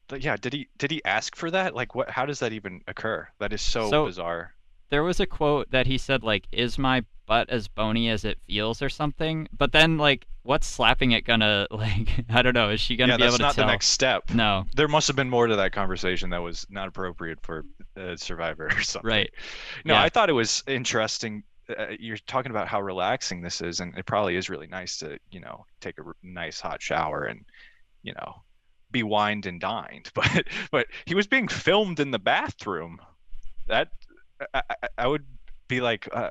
[0.09, 1.75] But yeah, did he, did he ask for that?
[1.75, 2.11] Like, what?
[2.11, 3.29] How does that even occur?
[3.39, 4.55] That is so, So- bizarre.
[4.91, 8.41] There was a quote that he said like is my butt as bony as it
[8.49, 9.47] feels or something.
[9.57, 13.19] But then like what's slapping it gonna like I don't know, is she gonna Yeah,
[13.19, 14.31] be able to that's not the next step.
[14.31, 14.67] No.
[14.75, 17.65] There must have been more to that conversation that was not appropriate for
[17.97, 19.09] uh, Survivor or something.
[19.09, 19.31] Right.
[19.85, 20.03] No, Yeah.
[20.03, 21.45] I thought it was interesting.
[21.79, 25.19] Uh, you're talking about how relaxing this is, and it probably is really nice to,
[25.31, 27.45] you know, take a nice hot shower and,
[28.03, 28.43] you know,
[28.91, 30.11] be wined and dined.
[30.15, 32.99] But but he was being filmed in the bathroom.
[33.69, 33.89] That
[34.53, 34.63] I,
[34.99, 35.25] I, would
[35.69, 36.31] be like, uh,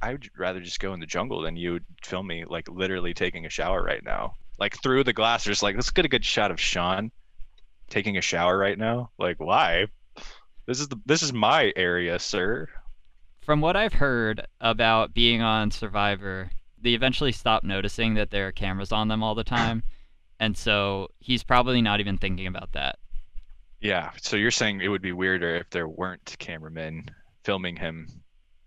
[0.00, 3.44] I would rather just go in the jungle than you film me like literally taking
[3.44, 5.44] a shower right now, like through the glass.
[5.44, 7.10] just like, let's get a good shot of Sean
[7.90, 9.10] taking a shower right now.
[9.18, 9.86] Like, why?
[10.66, 12.68] This is the this is my area, sir.
[13.48, 16.50] From what I've heard about being on Survivor,
[16.82, 19.84] they eventually stop noticing that there are cameras on them all the time.
[20.38, 22.98] And so he's probably not even thinking about that.
[23.80, 24.10] Yeah.
[24.20, 27.06] So you're saying it would be weirder if there weren't cameramen
[27.42, 28.08] filming him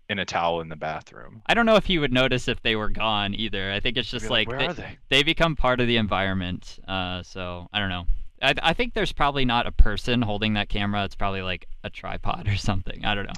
[0.08, 1.42] in a towel in the bathroom.
[1.46, 3.70] I don't know if he would notice if they were gone either.
[3.70, 4.98] I think it's just Be like, where they, are they?
[5.10, 6.80] they become part of the environment.
[6.88, 8.06] Uh, so I don't know.
[8.42, 11.04] I, I think there's probably not a person holding that camera.
[11.04, 13.04] It's probably like a tripod or something.
[13.04, 13.32] I don't know.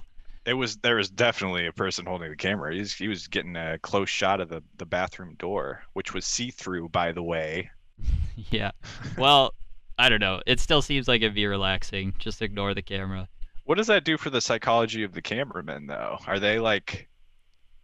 [0.46, 2.74] It was there was definitely a person holding the camera.
[2.74, 6.50] He's, he was getting a close shot of the the bathroom door, which was see
[6.50, 7.70] through, by the way.
[8.50, 8.72] yeah.
[9.16, 9.54] Well,
[9.98, 10.42] I don't know.
[10.46, 12.14] It still seems like it'd be relaxing.
[12.18, 13.28] Just ignore the camera.
[13.64, 16.18] What does that do for the psychology of the cameramen, though?
[16.26, 17.08] Are they like,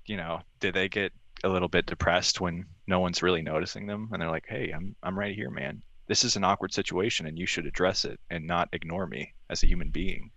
[0.07, 4.11] you know, did they get a little bit depressed when no one's really noticing them,
[4.13, 5.83] and they're like, "Hey, I'm I'm right here, man.
[6.07, 9.63] This is an awkward situation, and you should address it and not ignore me as
[9.63, 10.31] a human being."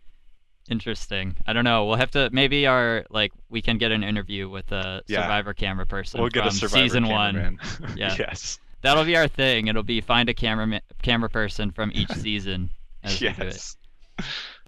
[0.70, 1.36] Interesting.
[1.46, 1.86] I don't know.
[1.86, 5.24] We'll have to maybe our like we can get an interview with a Yeah.
[5.24, 7.36] Survivor camera person We'll get a from survivor season one.
[7.36, 7.60] cameraman.
[7.98, 8.16] Yeah.
[8.18, 8.60] yes.
[8.82, 9.68] That'll be our thing.
[9.68, 12.70] It'll be find a camera camera person from each season
[13.04, 13.46] as we do it.
[13.46, 13.78] Yes.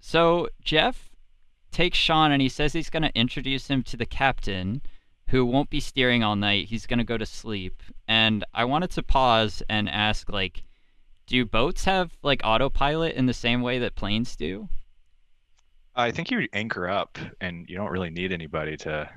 [0.00, 1.10] So Jeff
[1.72, 4.80] takes Sean and he says he's going to introduce him to the captain,
[5.28, 6.66] who won't be steering all night.
[6.68, 7.82] He's going to go to sleep.
[8.08, 10.62] And I wanted to pause and ask, like,
[11.26, 14.68] do boats have like autopilot in the same way that planes do?
[15.96, 19.08] I think you anchor up, and you don't really need anybody to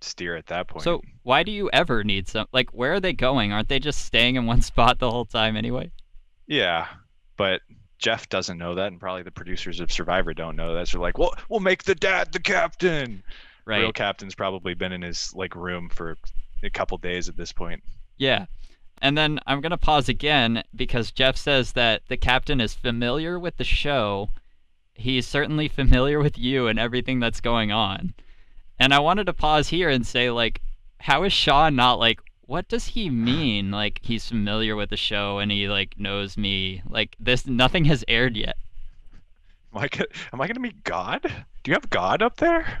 [0.00, 0.82] steer at that point.
[0.84, 2.46] So why do you ever need some?
[2.52, 3.52] Like, where are they going?
[3.52, 5.90] Aren't they just staying in one spot the whole time anyway?
[6.46, 6.86] yeah,
[7.36, 7.60] but
[7.98, 10.88] Jeff doesn't know that, and probably the producers of Survivor don't know that.
[10.88, 13.22] So they're like, "Well, we'll make the dad the captain."
[13.64, 13.80] Right.
[13.80, 16.16] Real captain's probably been in his like room for
[16.62, 17.82] a couple days at this point.
[18.16, 18.46] Yeah.
[19.02, 23.38] And then I'm going to pause again because Jeff says that the captain is familiar
[23.38, 24.30] with the show.
[24.96, 28.14] He's certainly familiar with you and everything that's going on.
[28.78, 30.60] And I wanted to pause here and say, like,
[30.98, 33.70] how is Sean not like, what does he mean?
[33.70, 36.82] Like, he's familiar with the show and he, like, knows me.
[36.88, 38.56] Like, this, nothing has aired yet.
[39.74, 39.88] Am I
[40.32, 41.22] am I gonna meet God?
[41.22, 42.80] Do you have God up there?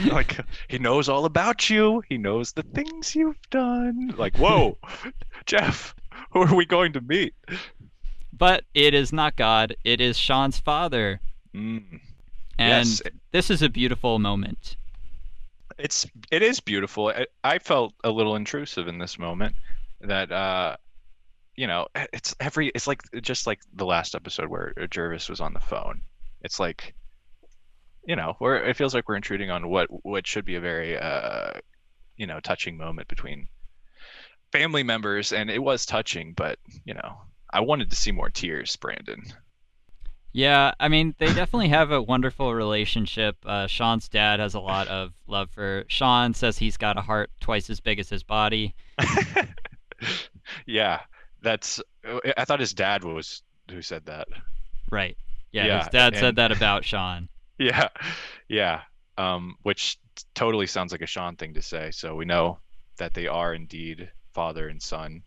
[0.06, 2.02] like he knows all about you.
[2.08, 4.14] He knows the things you've done.
[4.16, 4.78] Like, whoa,
[5.46, 5.94] Jeff,
[6.30, 7.34] who are we going to meet?
[8.32, 11.20] But it is not God, it is Sean's father.
[11.54, 12.00] Mm.
[12.58, 13.02] And Yes.
[13.32, 14.76] this is a beautiful moment.
[15.78, 17.08] it's it is beautiful.
[17.08, 19.56] I, I felt a little intrusive in this moment.
[20.00, 20.76] That uh,
[21.56, 25.54] you know, it's every it's like just like the last episode where Gervase was on
[25.54, 26.02] the phone.
[26.42, 26.94] It's like,
[28.06, 30.98] you know, where it feels like we're intruding on what what should be a very
[30.98, 31.52] uh,
[32.16, 33.48] you know, touching moment between
[34.52, 37.16] family members, and it was touching, but you know,
[37.50, 39.22] I wanted to see more tears, Brandon.
[40.32, 43.36] Yeah, I mean, they definitely have a wonderful relationship.
[43.44, 46.32] Uh, Sean's dad has a lot of love for Sean.
[46.32, 48.74] Says he's got a heart twice as big as his body.
[50.66, 51.00] yeah,
[51.42, 51.80] that's.
[52.36, 54.28] I thought his dad was who said that.
[54.90, 55.16] Right.
[55.52, 57.28] Yeah, Yeah, his dad said that about Sean.
[57.58, 57.90] Yeah,
[58.48, 58.80] yeah.
[59.18, 59.98] Um, which
[60.34, 61.92] totally sounds like a Sean thing to say.
[61.92, 62.58] So we know
[62.96, 65.22] that they are indeed father and son.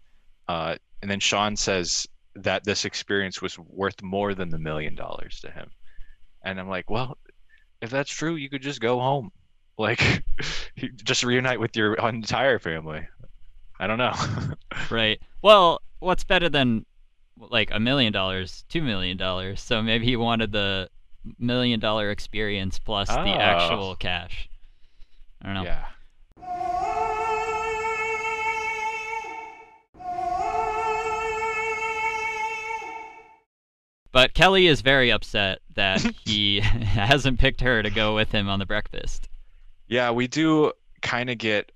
[0.47, 5.39] Uh, and then Sean says that this experience was worth more than the million dollars
[5.41, 5.69] to him.
[6.43, 7.17] And I'm like, well,
[7.81, 9.31] if that's true, you could just go home.
[9.77, 10.23] Like,
[11.03, 13.05] just reunite with your entire family.
[13.77, 14.13] I don't know.
[14.89, 15.19] Right.
[15.41, 16.85] Well, what's better than
[17.37, 19.61] like a million dollars, two million dollars?
[19.61, 20.89] So maybe he wanted the
[21.39, 23.37] million dollar experience plus the Oh.
[23.37, 24.47] actual cash.
[25.41, 25.63] I don't know.
[25.63, 25.85] yeah.
[34.15, 38.60] But Kelly is very upset that he hasn't picked her to go with him on
[38.60, 39.28] the breakfast.
[39.89, 41.73] Yeah, we do kind of get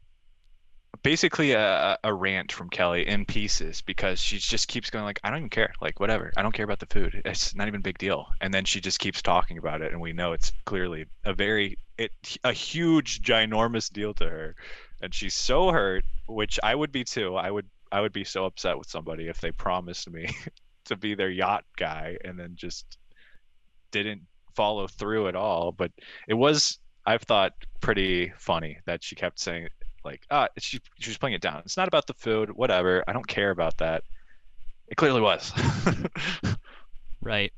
[1.03, 5.29] basically a, a rant from Kelly in pieces because she just keeps going like, I
[5.29, 5.73] don't even care.
[5.81, 6.31] Like, whatever.
[6.37, 7.21] I don't care about the food.
[7.25, 8.27] It's not even a big deal.
[8.39, 11.77] And then she just keeps talking about it, and we know it's clearly a very
[11.97, 12.13] it
[12.45, 14.55] a huge, ginormous deal to her.
[15.01, 17.35] And she's so hurt, which I would be too.
[17.35, 20.29] I would I would be so upset with somebody if they promised me
[20.89, 22.97] to be their yacht guy and then just
[23.91, 24.21] didn't
[24.55, 25.71] follow through at all.
[25.71, 25.91] But
[26.27, 29.69] it was I've thought pretty funny that she kept saying
[30.03, 31.61] like ah she she was playing it down.
[31.65, 33.03] It's not about the food, whatever.
[33.07, 34.03] I don't care about that.
[34.87, 35.53] It clearly was.
[37.21, 37.51] Right.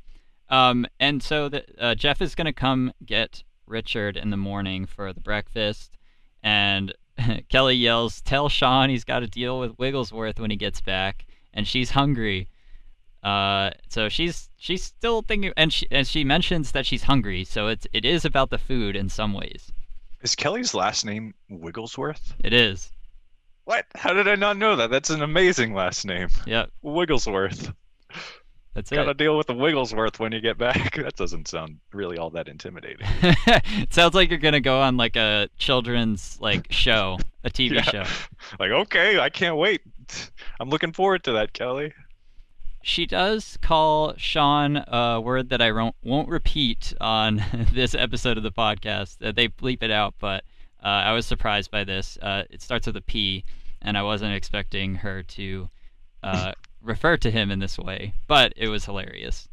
[0.50, 4.86] Um, and so the, uh, Jeff is going to come get Richard in the morning
[4.86, 5.98] for the breakfast.
[6.44, 6.94] And
[7.50, 11.26] Kelly yells, Tell Sean he's got to deal with Wiglesworth when he gets back.
[11.54, 12.50] And she's hungry.
[13.24, 17.44] Uh, so she's she's still thinking, and she and she mentions that she's hungry.
[17.44, 19.72] So it's it is about the food in some ways.
[20.22, 22.34] Is Kelly's last name Wiglesworth?
[22.44, 22.92] It is.
[23.66, 23.86] What?
[23.96, 24.90] How did I not know that?
[24.90, 26.30] That's an amazing last name.
[26.48, 26.72] Yep.
[26.84, 27.72] Wiglesworth.
[28.74, 29.18] That's Gotta it.
[29.18, 30.96] deal with the Wiglesworth when you get back.
[31.02, 33.06] That doesn't sound really all that intimidating.
[33.22, 37.82] it sounds like you're gonna go on like a children's like show, a TV Yeah.
[37.82, 38.04] show.
[38.60, 39.82] Like, okay, I can't wait.
[40.60, 41.94] I'm looking forward to that, Kelly.
[42.84, 48.52] She does call Sean a word that I won't, repeat on this episode of the
[48.52, 49.18] podcast.
[49.26, 50.44] Uh, they bleep it out, but
[50.84, 52.18] uh, I was surprised by this.
[52.22, 53.44] Uh, it starts with a P,
[53.82, 55.70] and I wasn't expecting her to
[56.24, 59.48] uh, refer to him in this way, but it was hilarious.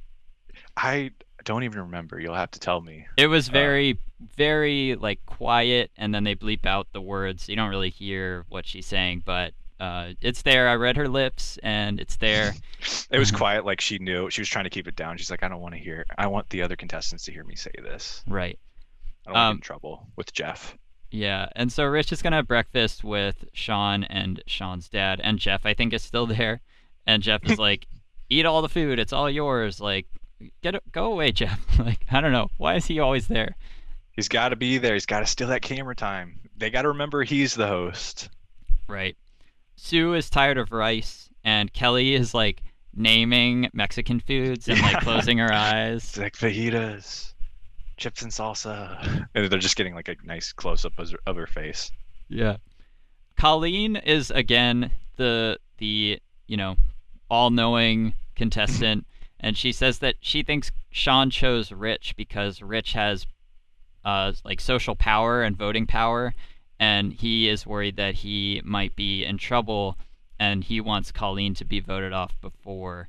[0.76, 1.10] I
[1.44, 2.18] don't even remember.
[2.18, 3.06] You'll have to tell me.
[3.16, 3.52] It was Uh.
[3.52, 3.98] very,
[4.36, 7.48] very like quiet, and then they bleep out the words.
[7.48, 10.68] You don't really hear what she's saying, but uh, it's there.
[10.68, 12.54] I read her lips, and it's there.
[13.10, 13.36] It was Mhm.
[13.38, 14.30] quiet, like she knew.
[14.30, 15.16] She was trying to keep it down.
[15.18, 16.06] She's like, I don't want to hear.
[16.16, 18.22] I want the other contestants to hear me say this.
[18.26, 18.58] right.
[19.26, 20.76] I don't want to Um, get in trouble with Jeff.
[21.10, 25.64] Yeah, and so Rich is gonna have breakfast with Sean and Sean's dad, and Jeff
[25.66, 26.60] I think is still there,
[27.06, 27.86] and Jeff is like,
[28.28, 30.06] "Eat all the food, it's all yours." Like,
[30.62, 31.58] get it, go away, Jeff.
[31.78, 33.56] like, I don't know, why is he always there?
[34.12, 34.94] He's got to be there.
[34.94, 36.38] He's got to steal that camera time.
[36.56, 38.28] They got to remember he's the host.
[38.86, 39.16] Right.
[39.80, 42.62] Sue is tired of rice, and Kelly is like
[42.94, 46.16] naming Mexican foods and like closing her It's eyes.
[46.18, 47.32] like fajitas,
[47.96, 51.46] chips and salsa, and they're just getting like a nice close up of of her
[51.46, 51.90] face.
[52.28, 52.56] Yeah.
[53.36, 56.76] Colleen is again the the you know
[57.30, 59.06] all-knowing contestant,
[59.40, 63.26] and she says that she thinks Sean chose Rich because Rich has
[64.04, 66.34] uh like social power and voting power,
[66.78, 69.98] and he is worried that he might be in trouble,
[70.38, 73.08] and he wants Colleen to be voted off before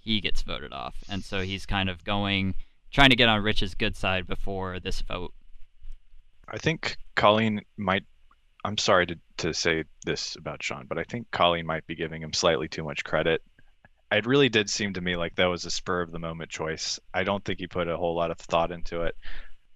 [0.00, 2.54] he gets voted off, and so he's kind of going
[2.94, 5.34] trying to get on Rich's good side before this vote.
[6.48, 8.04] I think Colleen might.
[8.64, 12.22] I'm sorry to, to say this about Sean, but I think Colleen might be giving
[12.22, 13.42] him slightly too much credit.
[14.10, 16.98] It really did seem to me like that was a spur of the moment choice.
[17.12, 19.16] I don't think he put a whole lot of thought into it.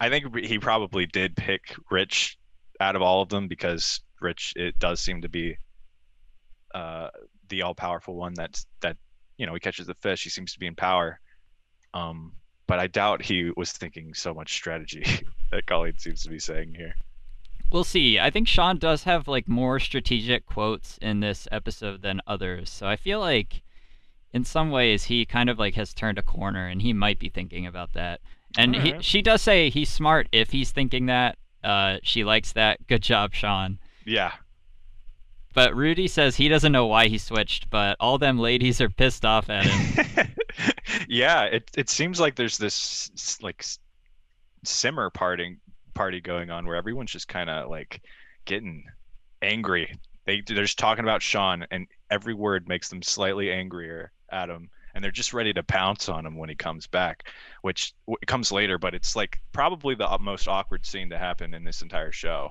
[0.00, 2.38] I think he probably did pick Rich
[2.80, 5.56] out of all of them because Rich it does seem to be
[6.74, 7.08] uh,
[7.48, 8.96] the all powerful one that's that
[9.36, 10.24] you know he catches the fish.
[10.24, 11.20] He seems to be in power.
[11.94, 12.32] Um,
[12.66, 15.04] but I doubt he was thinking so much strategy
[15.50, 16.94] that Colleen seems to be saying here.
[17.70, 18.18] We'll see.
[18.18, 22.70] I think Sean does have like more strategic quotes in this episode than others.
[22.70, 23.62] So I feel like
[24.32, 27.28] in some ways he kind of like has turned a corner and he might be
[27.28, 28.20] thinking about that.
[28.56, 31.36] And he, she does say he's smart if he's thinking that.
[31.68, 32.86] Uh, she likes that.
[32.86, 33.78] Good job, Sean.
[34.06, 34.32] Yeah,
[35.52, 39.26] But Rudy says he doesn't know why he switched, but all them ladies are pissed
[39.26, 40.28] off at him.
[41.08, 41.44] yeah.
[41.44, 43.10] It it seems like there's this
[43.42, 43.66] like
[44.64, 45.58] simmer parting
[45.92, 48.00] party going on where everyone's just kind of like
[48.46, 48.84] getting
[49.42, 49.94] angry.
[50.24, 54.70] They they're just talking about Sean, and every word makes them slightly angrier at him,
[54.98, 57.28] and they're just ready to pounce on him when he comes back,
[57.62, 58.78] which w- comes later.
[58.78, 62.50] But it's like probably the most awkward scene to happen in this entire show.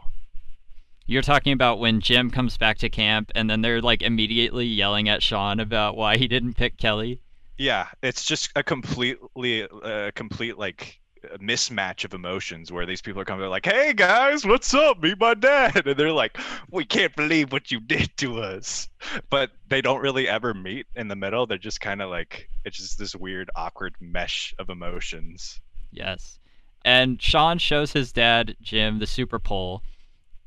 [1.08, 5.10] You're talking about when Jim comes back to camp and then they're like immediately yelling
[5.10, 7.20] at Sean about why he didn't pick Kelly.
[7.58, 11.02] Yeah, it's just a completely, uh, complete like
[11.34, 15.02] a mismatch of emotions where these people are coming they're like hey guys what's up
[15.02, 16.38] meet my dad and they're like
[16.72, 18.88] we can't believe what you did to us
[19.30, 22.78] but they don't really ever meet in the middle they're just kind of like it's
[22.78, 25.60] just this weird awkward mesh of emotions
[25.92, 26.40] Yes.
[26.86, 29.82] And Sean shows his dad, Jim, the super pole.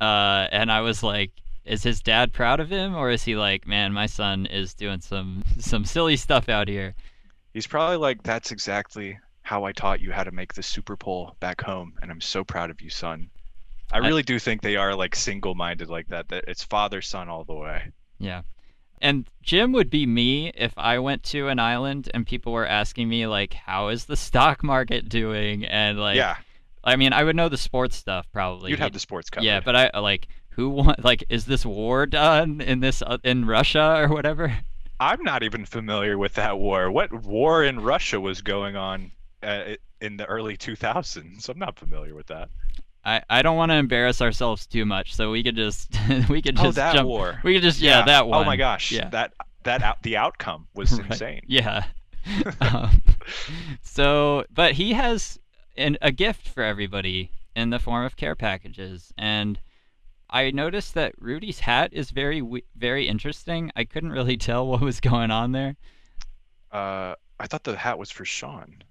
[0.01, 1.33] Uh, and I was like,
[1.65, 5.01] is his dad proud of him or is he like, man, my son is doing
[5.01, 6.95] some some silly stuff out here?
[7.53, 9.19] he's probably like that's exactly
[9.51, 12.45] how i taught you how to make the super pole back home and i'm so
[12.45, 13.29] proud of you son
[13.91, 17.29] i I- really do think they are like single-minded like that that it's father son
[17.29, 17.79] all the way
[18.19, 18.43] Yeah.
[19.03, 23.09] And Jim would be me if I went to an island and people were asking
[23.09, 25.65] me like, how is the stock market doing?
[25.65, 26.37] And like, yeah
[26.85, 28.71] I mean, I would know the sports stuff probably.
[28.71, 32.05] you'd have the sports covered Yeah, but I like who want like is this war
[32.05, 34.45] done in this uh, in Russia or whatever?
[35.01, 36.91] I'm not even familiar with that war.
[36.91, 39.13] What war in Russia was going on
[39.43, 41.49] uh, in the early 2000s?
[41.49, 42.49] I'm not familiar with that.
[43.05, 45.91] I, I don't want to embarrass ourselves too much, so we could just
[46.29, 47.09] we could just Oh, just that jump.
[47.09, 47.41] war.
[47.43, 48.43] We could just yeah, that one.
[48.43, 49.09] Oh my gosh, Yeah.
[49.11, 49.33] that
[49.65, 51.11] that out, the outcome was Right.
[51.11, 51.41] insane.
[51.47, 51.85] Yeah.
[52.61, 53.01] um,
[53.81, 55.39] so, but he has
[55.79, 59.59] an, a gift for everybody in the form of care packages, and
[60.29, 62.43] I noticed that Rudy's hat is very
[62.77, 63.73] very interesting.
[63.75, 65.77] I couldn't really tell what was going on there.
[66.71, 68.83] Uh, I thought the hat was for Sean.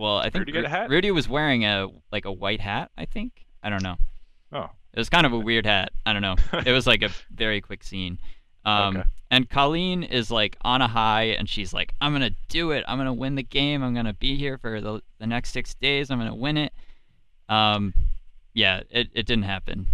[0.00, 0.88] Well, I think Rudy a hat?
[0.90, 2.90] Rudy was wearing a like a white hat.
[2.96, 3.96] I think I don't know.
[4.52, 5.92] Oh, It was kind of a weird hat.
[6.06, 6.36] I don't know.
[6.66, 8.18] It was like a very quick scene.
[8.64, 9.08] Um, Okay.
[9.32, 12.82] And Colleen is like on a high, and she's like, "I'm gonna do it.
[12.88, 13.80] I'm gonna win the game.
[13.84, 16.10] I'm gonna be here for the the next six days.
[16.10, 16.72] I'm gonna win it."
[17.48, 17.94] Um,
[18.54, 19.86] yeah, it, it didn't happen.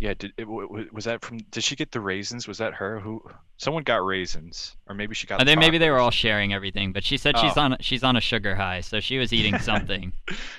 [0.00, 0.14] yeah.
[0.14, 1.38] Did it, was that from?
[1.52, 2.48] Did she get the raisins?
[2.48, 2.98] Was that her?
[2.98, 3.22] Who?
[3.56, 5.38] Someone got raisins, or maybe she got.
[5.40, 7.60] And then maybe they were all sharing everything, but she said she's Oh.
[7.62, 10.12] on she's on a sugar high, so she was eating something.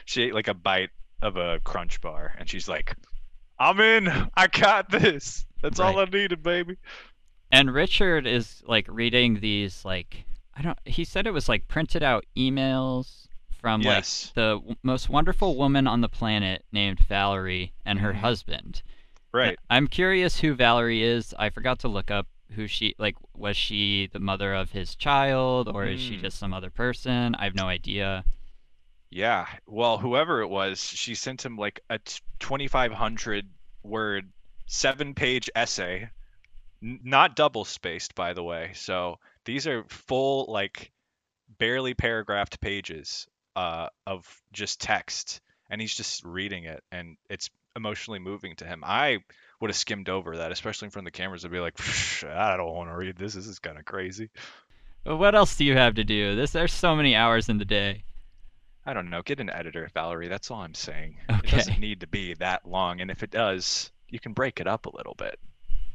[0.06, 0.91] She ate like a bite
[1.22, 2.96] of a crunch bar, and she's like,
[3.60, 4.08] "I'm in.
[4.36, 5.46] I got this.
[5.62, 6.78] That's all I needed, baby."
[7.52, 10.26] and Richard is like reading these like
[10.56, 10.80] I don't.
[10.86, 13.28] He said it was like printed out emails
[13.60, 14.28] from Yes.
[14.28, 18.18] like the w- most wonderful woman on the planet named Valerie and her Mhm.
[18.20, 18.82] husband.
[19.34, 19.58] Right.
[19.70, 21.34] I'm curious who Valerie is.
[21.38, 23.16] I forgot to look up who she like.
[23.36, 26.22] Was she the mother of his child, or is she Mm.
[26.22, 27.36] just some other person?
[27.36, 28.24] I have no idea.
[29.10, 29.48] Yeah.
[29.66, 32.00] Well, whoever it was, she sent him like a
[32.39, 33.48] 2,500
[33.84, 34.32] word,
[34.66, 36.10] seven page essay,
[36.84, 38.72] N- not double spaced, by the way.
[38.74, 40.91] So these are full, like,
[41.58, 45.41] barely paragraphed pages uh, of just text.
[45.70, 48.84] And he's just reading it, and it's emotionally moving to him.
[48.86, 49.19] I
[49.59, 51.80] would have skimmed over that, especially in front of the cameras, I'd be like,
[52.26, 53.34] I don't want to read this.
[53.34, 54.30] This is kind of crazy.
[55.03, 56.36] But what else do you have to do?
[56.36, 58.03] This there's so many hours in the day.
[58.86, 59.21] I don't know.
[59.21, 60.28] Get an editor, Valerie.
[60.28, 61.17] That's all I'm saying.
[61.30, 61.47] Okay.
[61.47, 64.67] It doesn't need to be that long, and if it does, you can break it
[64.67, 65.39] up a little bit.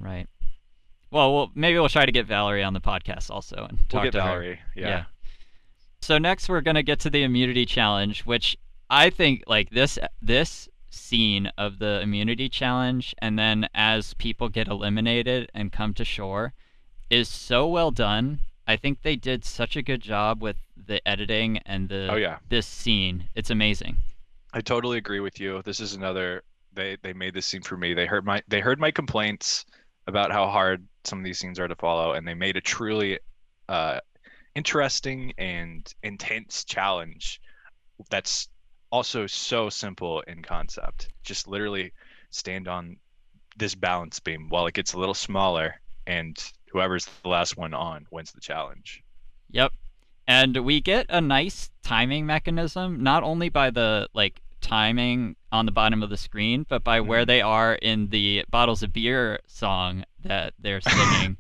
[0.01, 0.29] Right.
[1.11, 4.05] Well, we'll maybe we'll try to get Valerie on the podcast also and talk We'll
[4.05, 4.29] get to her.
[4.29, 4.61] Valerie.
[4.77, 5.05] Yeah.
[6.03, 8.57] So next we're gonna get to the immunity challenge, which
[8.89, 14.69] I think like this this scene of the immunity challenge, and then as people get
[14.69, 16.53] eliminated and come to shore,
[17.09, 18.41] is so well done.
[18.67, 22.39] I think they did such a good job with the editing and the Oh yeah.
[22.49, 23.29] this scene.
[23.35, 23.97] It's amazing.
[24.53, 25.63] I totally agree with you.
[25.63, 27.95] This is another they they made this scene for me.
[27.95, 29.65] They heard my they heard my complaints
[30.07, 33.19] about how hard some of these scenes are to follow and they made a truly
[33.69, 34.01] uh
[34.55, 37.41] interesting and intense challenge
[38.11, 38.49] that's
[38.91, 41.09] also so simple in concept.
[41.23, 41.93] Just literally
[42.31, 42.97] stand on
[43.57, 46.37] this balance beam while it gets a little smaller and
[46.73, 49.03] whoever's the last one on wins the challenge.
[49.51, 49.73] Yep.
[50.27, 55.73] And we get a nice timing mechanism, not only by the like timing on the
[55.73, 57.27] bottom of the screen, but by where Mhm.
[57.27, 60.81] they are in the bottles of beer song that they're
[61.27, 61.37] singing.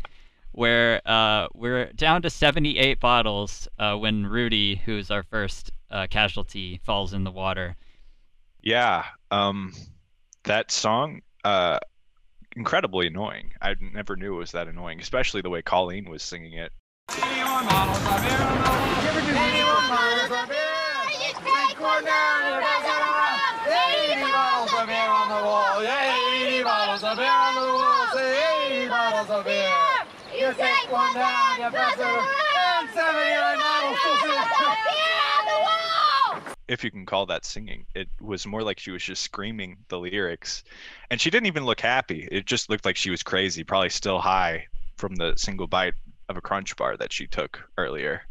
[0.52, 6.80] where uh, we're down to 78 bottles uh, when Rudy, who's our first uh, casualty,
[6.84, 7.76] falls in the water.
[8.62, 9.72] Yeah, um,
[10.44, 11.78] that song, uh,
[12.56, 13.52] incredibly annoying.
[13.60, 16.72] I never knew it was that annoying, especially the way Colleen was singing it.
[30.40, 35.09] You take one down, you pass it around, 79 models
[36.70, 39.98] If you can call that singing, it was more like she was just screaming the
[39.98, 40.62] lyrics,
[41.10, 42.28] and she didn't even look happy.
[42.30, 44.66] It just looked like she was crazy, probably still high
[44.96, 45.94] from the single bite
[46.28, 48.22] of a crunch bar that she took earlier.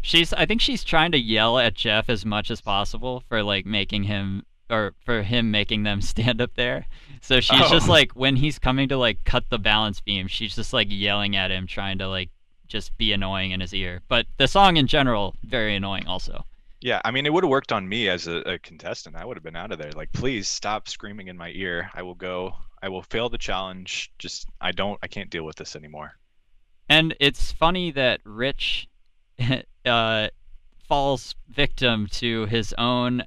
[0.00, 3.66] She's I think she's trying to yell at Jeff as much as possible for like
[3.66, 6.86] making him or for him making them stand up there.
[7.20, 7.92] So she's just Oh.
[7.92, 11.50] like when he's coming to like cut the balance beam, she's just like yelling at
[11.50, 12.30] him trying to like
[12.68, 14.00] just be annoying in his ear.
[14.08, 16.46] But the song in general very annoying also.
[16.80, 19.14] Yeah, I mean, it would have worked on me as a, a contestant.
[19.14, 19.92] I would have been out of there.
[19.92, 21.90] Like, please stop screaming in my ear.
[21.94, 22.54] I will go.
[22.82, 24.10] I will fail the challenge.
[24.18, 24.98] Just, I don't.
[25.02, 26.12] I can't deal with this anymore.
[26.88, 28.88] And it's funny that Rich
[29.86, 30.28] uh,
[30.88, 33.24] falls victim to his own,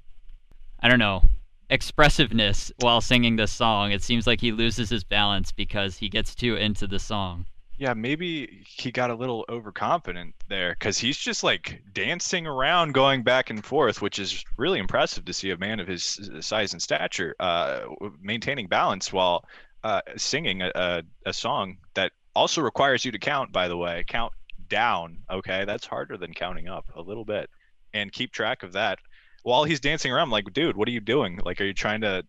[0.80, 1.24] I don't know,
[1.70, 3.92] expressiveness while singing this song.
[3.92, 7.46] It seems like he loses his balance because he gets too into the song.
[7.78, 13.24] Yeah, maybe he got a little overconfident there because he's just like dancing around, going
[13.24, 16.82] back and forth, which is really impressive to see a man of his size and
[16.82, 17.82] stature uh,
[18.22, 19.44] maintaining balance while
[19.84, 24.04] uh, singing a, a, a song that also requires you to count, by the way.
[24.08, 24.34] Count
[24.70, 25.66] down, okay?
[25.66, 27.50] That's harder than counting up a little bit.
[27.94, 29.00] And keep track of that.
[29.42, 31.40] While he's dancing around, I'm like, dude, what are you doing?
[31.44, 32.24] Like, are you trying to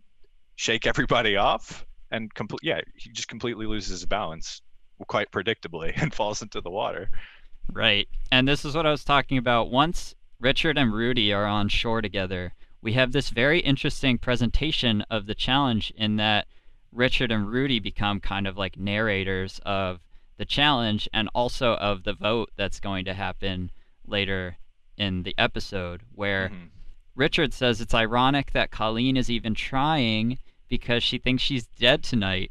[0.57, 1.87] shake everybody off?
[2.11, 4.63] And complete, yeah, he just completely loses his balance
[5.07, 7.11] quite predictably and falls into the water.
[7.73, 8.09] Right.
[8.31, 9.71] And this is what I was talking about.
[9.71, 15.27] Once Richard and Rudy are on shore together, we have this very interesting presentation of
[15.27, 16.47] the challenge in that
[16.93, 20.01] Richard and Rudy become kind of like narrators of
[20.37, 23.71] the challenge and also of the vote that's going to happen
[24.07, 24.57] later
[24.97, 26.69] in the episode, where Mhm.
[27.17, 30.39] Richard says it's ironic that Colleen is even trying
[30.69, 32.51] because she thinks she's dead tonight.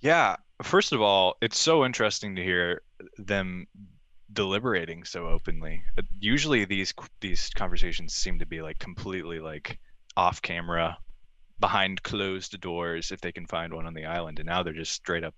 [0.00, 2.82] Yeah, first of all, it's so interesting to hear
[3.18, 3.66] them
[4.32, 5.82] deliberating so openly.
[6.18, 9.78] Usually these these conversations seem to be like completely like
[10.16, 10.98] off camera,
[11.60, 14.92] behind closed doors if they can find one on the island, and now they're just
[14.92, 15.34] straight up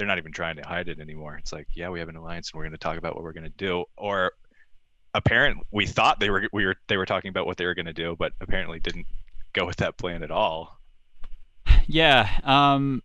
[0.00, 1.36] they're not even trying to hide it anymore.
[1.36, 3.34] It's like, yeah, we have an alliance and we're going to talk about what we're
[3.34, 4.32] going to do or
[5.12, 7.84] apparent we thought they were we were they were talking about what they were going
[7.84, 9.06] to do, but apparently didn't
[9.52, 10.78] go with that plan at all.
[11.86, 13.02] Yeah, um,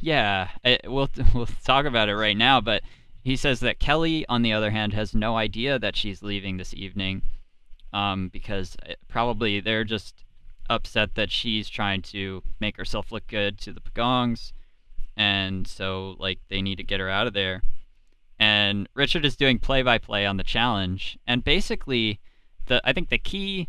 [0.00, 2.60] yeah, I, we'll we'll talk about it right now.
[2.60, 2.82] But
[3.22, 6.74] he says that Kelly, on the other hand, has no idea that she's leaving this
[6.74, 7.22] evening,
[7.92, 10.24] um, because uh, probably they're just
[10.70, 14.52] upset that she's trying to make herself look good to the Pagongs,
[15.16, 17.62] and so like they need to get her out of there.
[18.40, 22.20] And Richard is doing play-by-play on the challenge, and basically,
[22.66, 23.68] the I think the key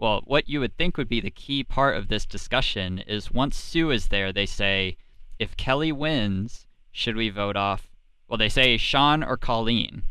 [0.00, 3.56] well, what you would think would be the key part of this discussion is once
[3.56, 4.96] Sue is there, they say,
[5.40, 7.88] if Kelly wins, should we vote off?
[8.28, 10.02] Well, they say Sean or Colleen.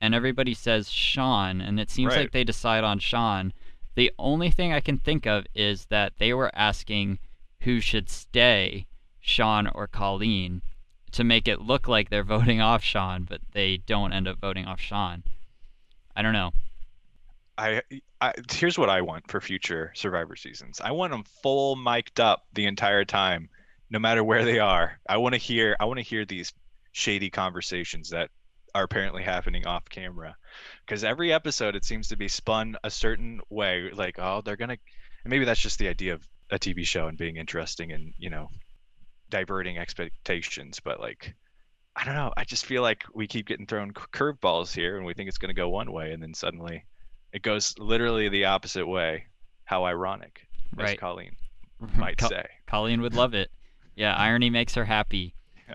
[0.00, 2.20] And everybody says Sean, and it seems Right.
[2.20, 3.52] like they decide on Sean.
[3.96, 7.18] The only thing I can think of is that they were asking
[7.62, 8.86] who should stay,
[9.18, 10.62] Sean or Colleen,
[11.12, 14.66] to make it look like they're voting off Sean, but they don't end up voting
[14.66, 15.24] off Sean.
[16.14, 16.52] I don't know.
[17.58, 17.82] I,
[18.20, 20.80] I here's what I want for future Survivor seasons.
[20.80, 23.50] I want them full mic'd up the entire time,
[23.90, 24.98] no matter where they are.
[25.08, 25.76] I want to hear.
[25.78, 26.52] I want to hear these
[26.92, 28.30] shady conversations that
[28.74, 30.36] are apparently happening off camera,
[30.86, 33.90] because every episode it seems to be spun a certain way.
[33.92, 34.78] Like, oh, they're gonna.
[35.24, 38.30] And maybe that's just the idea of a TV show and being interesting and you
[38.30, 38.48] know,
[39.28, 40.80] diverting expectations.
[40.82, 41.34] But like,
[41.96, 42.32] I don't know.
[42.36, 45.54] I just feel like we keep getting thrown curveballs here, and we think it's gonna
[45.54, 46.84] go one way, and then suddenly
[47.32, 49.26] it goes literally the opposite way.
[49.64, 50.40] How ironic,
[50.78, 50.98] as Right.
[50.98, 51.36] Colleen
[51.80, 52.00] mm-hmm.
[52.00, 52.44] might Co- say.
[52.66, 53.50] Colleen would love it.
[53.96, 55.34] Yeah, irony makes her happy.
[55.68, 55.74] Yeah.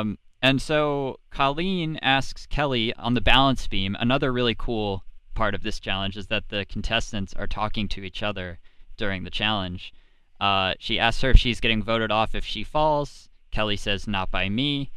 [0.00, 3.96] Um, and so Colleen asks Kelly on the balance beam.
[3.98, 8.22] Another really cool part of this challenge is that the contestants are talking to each
[8.22, 8.58] other
[8.96, 9.92] during the challenge.
[10.40, 13.28] Uh, she asks her if she's getting voted off if she falls.
[13.50, 14.90] Kelly says, "Not by me."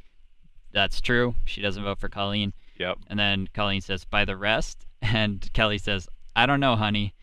[0.72, 1.36] That's true.
[1.46, 2.54] She doesn't vote for Colleen.
[2.78, 2.98] Yep.
[3.08, 7.14] And then Colleen says, "By the rest." And Kelly says, "I don't know, honey."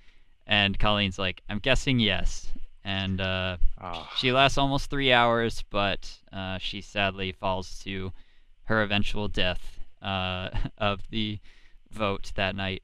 [0.46, 2.52] And Colleen's like, "I'm guessing yes."
[2.84, 8.12] And uh, Ah, she lasts almost three hours, but uh, she sadly falls to
[8.64, 11.38] her eventual death uh, of the
[11.90, 12.82] vote that night.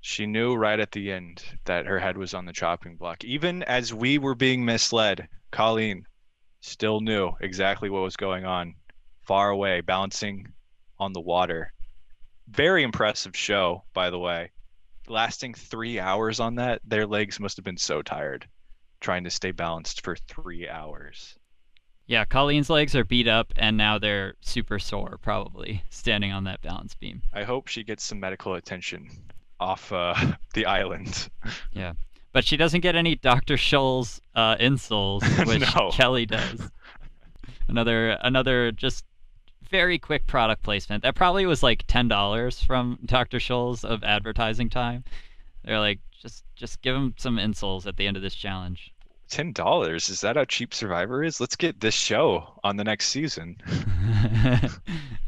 [0.00, 3.24] she knew right at the end that her head was on the chopping block.
[3.24, 6.06] Even as we were being misled, Colleen
[6.60, 8.74] still knew exactly what was going on.
[9.22, 10.46] Far away, bouncing
[10.98, 11.72] on the water.
[12.48, 14.52] Very impressive show, by the way.
[15.08, 18.46] Lasting three hours on that, their legs must have been so tired
[19.06, 21.38] trying to stay balanced for three hours.
[22.08, 26.60] Yeah, Colleen's legs are beat up, and now they're super sore, probably standing on that
[26.60, 27.22] balance beam.
[27.32, 29.08] I hope she gets some medical attention
[29.60, 30.14] off uh,
[30.54, 31.28] the island.
[31.72, 31.92] Yeah,
[32.32, 33.54] but she doesn't get any Dr.
[33.54, 35.90] Scholl's uh, insoles, which No.
[35.92, 36.68] Kelly does.
[37.68, 39.04] Another, another just
[39.70, 41.04] very quick product placement.
[41.04, 43.38] That probably was like ten dollars from Dr.
[43.38, 45.04] Scholl's of advertising time.
[45.64, 48.92] They're like, just just give him some insoles at the end of this challenge.
[49.28, 50.08] Ten dollars?
[50.08, 51.40] Is that how cheap Survivor is?
[51.40, 53.56] Let's get this show on the next season.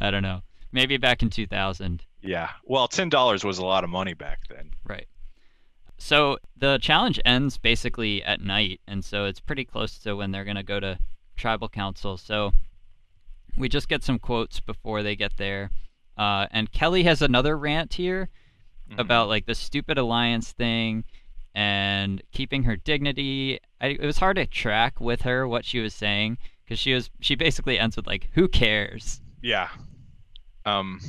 [0.00, 0.42] I don't know.
[0.72, 2.04] Maybe back in 2000.
[2.22, 2.50] Yeah.
[2.64, 4.70] Well, ten dollars was a lot of money back then.
[4.84, 5.06] Right.
[5.96, 10.44] So the challenge ends basically at night, and so it's pretty close to when they're
[10.44, 10.98] gonna go to
[11.36, 12.16] tribal council.
[12.16, 12.52] So
[13.56, 15.70] we just get some quotes before they get there.
[16.16, 18.28] Uh, and Kelly has another rant here
[18.90, 18.98] Mhm.
[19.00, 21.04] about like the stupid alliance thing
[21.54, 23.58] and keeping her dignity.
[23.80, 27.10] I, it was hard to track with her what she was saying because she was
[27.20, 29.68] she basically ends with like, "Who cares?" Yeah.
[30.66, 31.00] Um,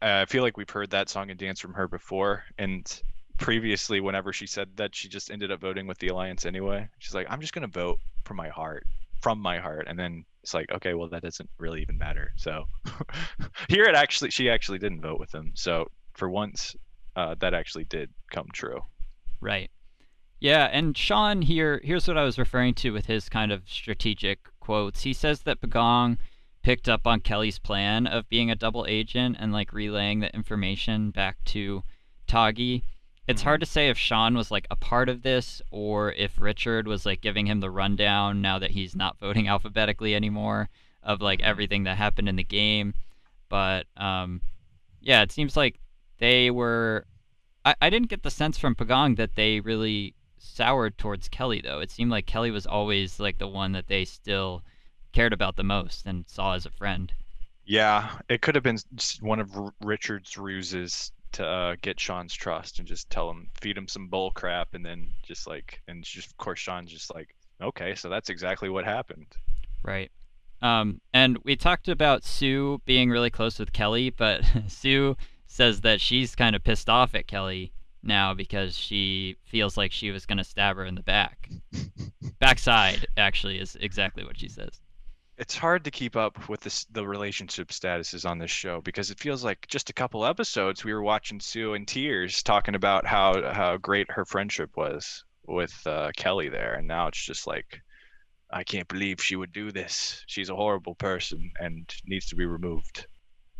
[0.00, 3.02] I feel like we've heard that song and dance from her before, and
[3.38, 6.88] previously, whenever she said that, she just ended up voting with the alliance anyway.
[6.98, 8.86] She's like, "I'm just gonna vote from my heart,
[9.20, 12.32] from my heart," and then it's like, okay, well, that doesn't really even matter.
[12.36, 12.64] So
[13.68, 15.52] here, it actually, she actually didn't vote with him.
[15.54, 16.74] So for once,
[17.16, 18.80] uh, that actually did come true.
[19.40, 19.70] Right.
[20.40, 24.40] Yeah, and Sean here here's what I was referring to with his kind of strategic
[24.58, 25.02] quotes.
[25.02, 26.16] He says that Pagong
[26.62, 31.10] picked up on Kelly's plan of being a double agent and like relaying the information
[31.10, 31.82] back to
[32.26, 32.82] Tagi.
[33.26, 33.44] It's Mhm.
[33.44, 37.04] hard to say if Sean was like a part of this or if Richard was
[37.06, 40.68] like giving him the rundown now that he's not voting alphabetically anymore
[41.02, 41.44] of like Mhm.
[41.44, 42.94] everything that happened in the game.
[43.50, 44.40] But um
[45.02, 45.80] yeah, it seems like
[46.18, 47.06] they were
[47.64, 51.80] I, I didn't get the sense from Pagong that they really soured towards Kelly though.
[51.80, 54.62] It seemed like Kelly was always like the one that they still
[55.12, 57.12] cared about the most and saw as a friend.
[57.64, 58.78] Yeah, it could have been
[59.20, 63.76] one of R- Richard's ruses to uh, get Sean's trust and just tell him, feed
[63.76, 67.34] him some bull crap, and then just like, and just of course Sean's just like,
[67.62, 69.26] okay, so that's exactly what happened.
[69.82, 70.10] Right.
[70.62, 75.16] Um, and we talked about Sue being really close with Kelly, but Sue
[75.46, 77.72] says that she's kind of pissed off at Kelly
[78.02, 81.50] now because she feels like she was going to stab her in the back.
[82.38, 84.80] Backside, actually, is exactly what she says.
[85.36, 89.18] It's hard to keep up with this the relationship statuses on this show because it
[89.18, 93.50] feels like just a couple episodes we were watching Sue in tears talking about how
[93.52, 97.80] how great her friendship was with uh, Kelly there, and now it's just like.
[98.52, 100.24] I can't believe she would do this.
[100.26, 103.06] She's a horrible person and needs to be removed.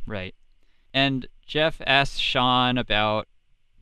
[0.05, 0.34] Right.
[0.93, 3.28] And Jeff asks Sean about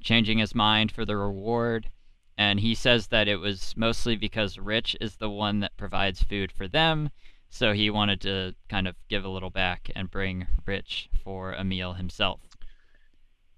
[0.01, 1.91] changing his mind for the reward,
[2.37, 6.53] and he says that it was mostly because Rich is the one that provides food
[6.53, 7.11] for them,
[7.51, 11.65] so he wanted to kind of give a little back and bring Rich for a
[11.65, 12.41] meal himself.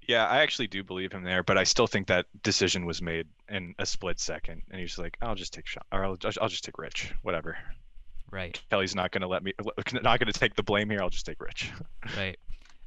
[0.09, 3.29] Yeah, I actually do believe him there, but I still think that decision was made
[3.49, 6.65] in a split second, and he's like, "I'll just take Sean, or I'll, I'll just
[6.65, 7.57] take Rich, whatever."
[8.31, 8.61] Right.
[8.71, 9.53] Kelly's not gonna let me,
[10.03, 11.01] not gonna take the blame here.
[11.01, 11.71] I'll just take Rich.
[12.17, 12.39] Right.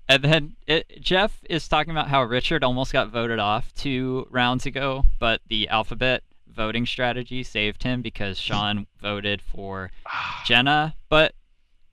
[0.09, 4.65] And then it, Jeff is talking about how Richard almost got voted off two rounds
[4.65, 9.91] ago, but the alphabet voting strategy saved him because Sean voted for
[10.45, 11.33] Jenna, but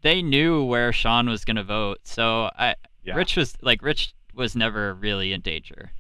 [0.03, 1.99] they knew where Sean was going to vote.
[2.05, 3.15] So I yeah.
[3.15, 5.93] Rich was like Rich was never really in danger.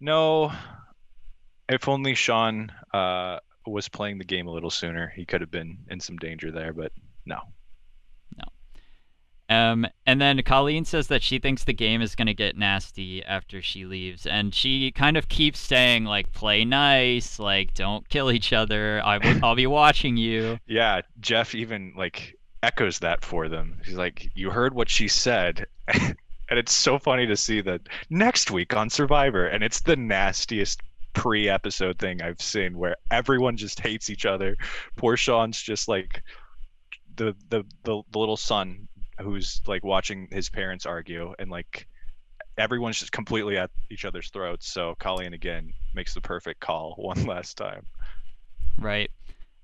[0.00, 0.52] No.
[1.68, 5.78] If only Sean uh, was playing the game a little sooner, he could have been
[5.90, 6.72] in some danger there.
[6.72, 6.92] But
[7.26, 7.40] no.
[9.48, 13.24] Um, and then Colleen says that she thinks the game is going to get nasty
[13.24, 14.26] after she leaves.
[14.26, 19.00] And she kind of keeps saying, like, play nice, like, don't kill each other.
[19.02, 20.58] I will, I'll be watching you.
[20.66, 23.80] Yeah, Jeff even like echoes that for them.
[23.84, 25.66] He's like, "You heard what she said."
[26.50, 30.80] And it's so funny to see that next week on Survivor, and it's the nastiest
[31.12, 34.56] pre-episode thing I've seen, where everyone just hates each other.
[34.96, 36.22] Poor Sean's just like
[37.16, 38.87] the the the, the little son
[39.20, 41.86] who's like watching his parents argue, and like
[42.56, 44.68] everyone's just completely at each other's throats.
[44.68, 47.86] So Colleen again makes the perfect call one last time.
[48.78, 49.10] Right.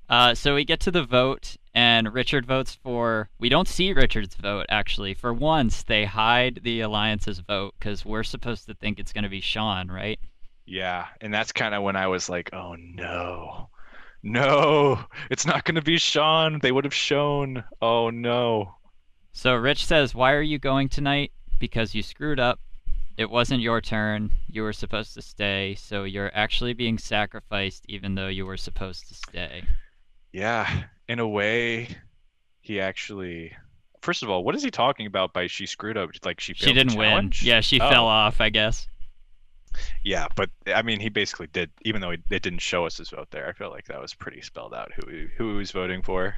[0.09, 3.31] Uh, so we get to the vote, and Richard votes for.
[3.39, 5.15] We don't see Richard's vote, actually.
[5.15, 9.31] For once, they hide the Alliance's vote because we're supposed to think it's going to
[9.31, 10.19] be Sean, right?
[10.67, 13.71] Yeah, and that's kind of when I was like, "Oh no,
[14.23, 16.59] no, it's not going to be Sean.
[16.59, 17.65] They would have shown.
[17.81, 18.75] Oh no."
[19.37, 21.33] So Rich says, Why are you going tonight?
[21.59, 22.61] Because you screwed up.
[23.17, 24.31] It wasn't your turn.
[24.49, 29.09] You were supposed to stay, so you're actually being sacrificed even though you were supposed
[29.09, 29.65] to stay.
[30.33, 31.89] Yeah, in a way,
[32.61, 33.53] he actually.
[34.03, 36.11] First of all, what is he talking about by she screwed up?
[36.25, 37.33] Like she She didn't win.
[37.41, 38.87] Yeah, she Oh, fell off, I guess.
[40.05, 41.71] Yeah, but I mean, he basically did.
[41.85, 44.15] Even though it, it didn't show us his vote there, I feel like that was
[44.15, 46.37] pretty spelled out who he, who he was voting for.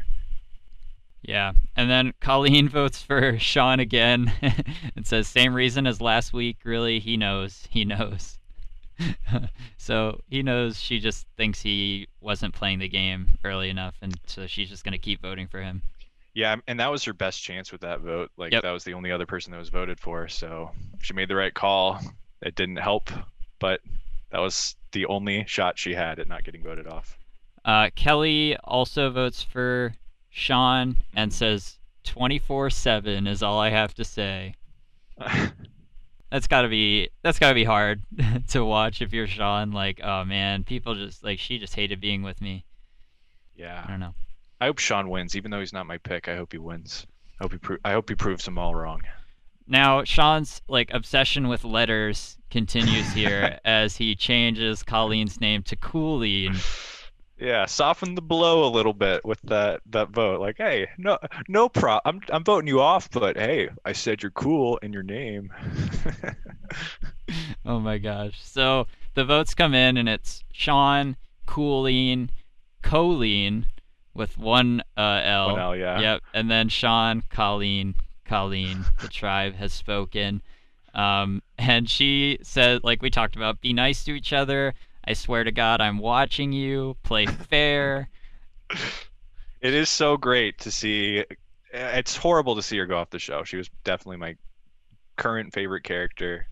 [1.23, 1.53] Yeah.
[1.77, 4.33] And then Colleen votes for Sean again.
[4.97, 6.59] and says same reason as last week.
[6.65, 7.67] Really, he knows.
[7.71, 8.39] He knows.
[9.77, 14.47] so he knows she just thinks he wasn't playing the game early enough, and so
[14.47, 15.83] she's just gonna keep voting for him.
[16.35, 18.31] Yeah, and that was her best chance with that vote.
[18.37, 18.63] Like Yep.
[18.63, 20.71] that was the only other person that was voted for, so
[21.01, 22.01] she made the right call.
[22.43, 23.11] It didn't help,
[23.59, 23.81] but
[24.31, 27.19] that was the only shot she had at not getting voted off.
[27.65, 29.95] Uh, Kelly also votes for
[30.37, 34.55] Sean and says 24/7 is all I have to say.
[36.31, 38.03] That's gotta be that's gotta be hard
[38.49, 39.71] to watch if you're Sean.
[39.71, 42.67] Like, oh man, people just like she just hated being with me.
[43.55, 44.15] Yeah, I don't know.
[44.61, 46.29] I hope Sean wins, even though he's not my pick.
[46.29, 47.07] I hope he wins.
[47.41, 49.03] I hope he pro- I hope he proves them all wrong.
[49.67, 56.57] Now Sean's like obsession with letters continues here as he changes Colleen's name to Cooleen.
[57.39, 60.41] Yeah, soften the blow a little bit with that that vote.
[60.41, 61.19] Like, hey, no
[61.49, 65.03] no pro I'm I'm voting you off, but hey, I said you're cool in your
[65.03, 65.53] name.
[67.65, 68.39] Oh my gosh.
[68.43, 71.17] So the votes come in and it's Sean,
[71.49, 72.29] Cooleen,
[72.83, 73.67] Colleen
[74.15, 75.53] with one uh, L.
[75.53, 76.01] One L, yeah.
[76.01, 76.23] Yep.
[76.33, 78.85] And then Sean, Colleen, Colleen.
[79.03, 80.43] The tribe has spoken.
[80.95, 84.75] Um, and she said, like we talked about, be nice to each other.
[85.07, 86.97] I swear to God, I'm watching you.
[87.03, 88.09] Play fair.
[89.63, 91.25] It is so great to see.
[91.73, 93.43] It's horrible to see her go off the show.
[93.43, 94.37] She was definitely my
[95.17, 96.47] current favorite character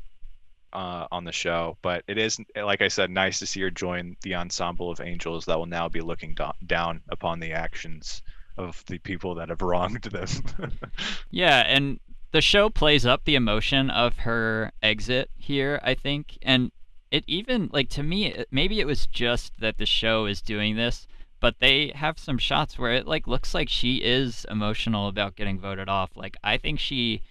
[0.73, 4.17] uh, on the show, but it is, like I said, nice to see her join
[4.23, 8.23] the ensemble of angels that will now be looking do- down upon the actions
[8.57, 10.27] of the people that have wronged them.
[11.31, 12.01] Yeah, and
[12.33, 16.39] the show plays up the emotion of her exit here, I think.
[16.43, 16.73] And
[17.15, 20.77] it even, like, to me, it, maybe it was just that the show is doing
[20.77, 21.07] this,
[21.41, 25.59] but they have some shots where it, like, looks like she is emotional about getting
[25.59, 26.11] voted off.
[26.17, 27.23] Like, I think she,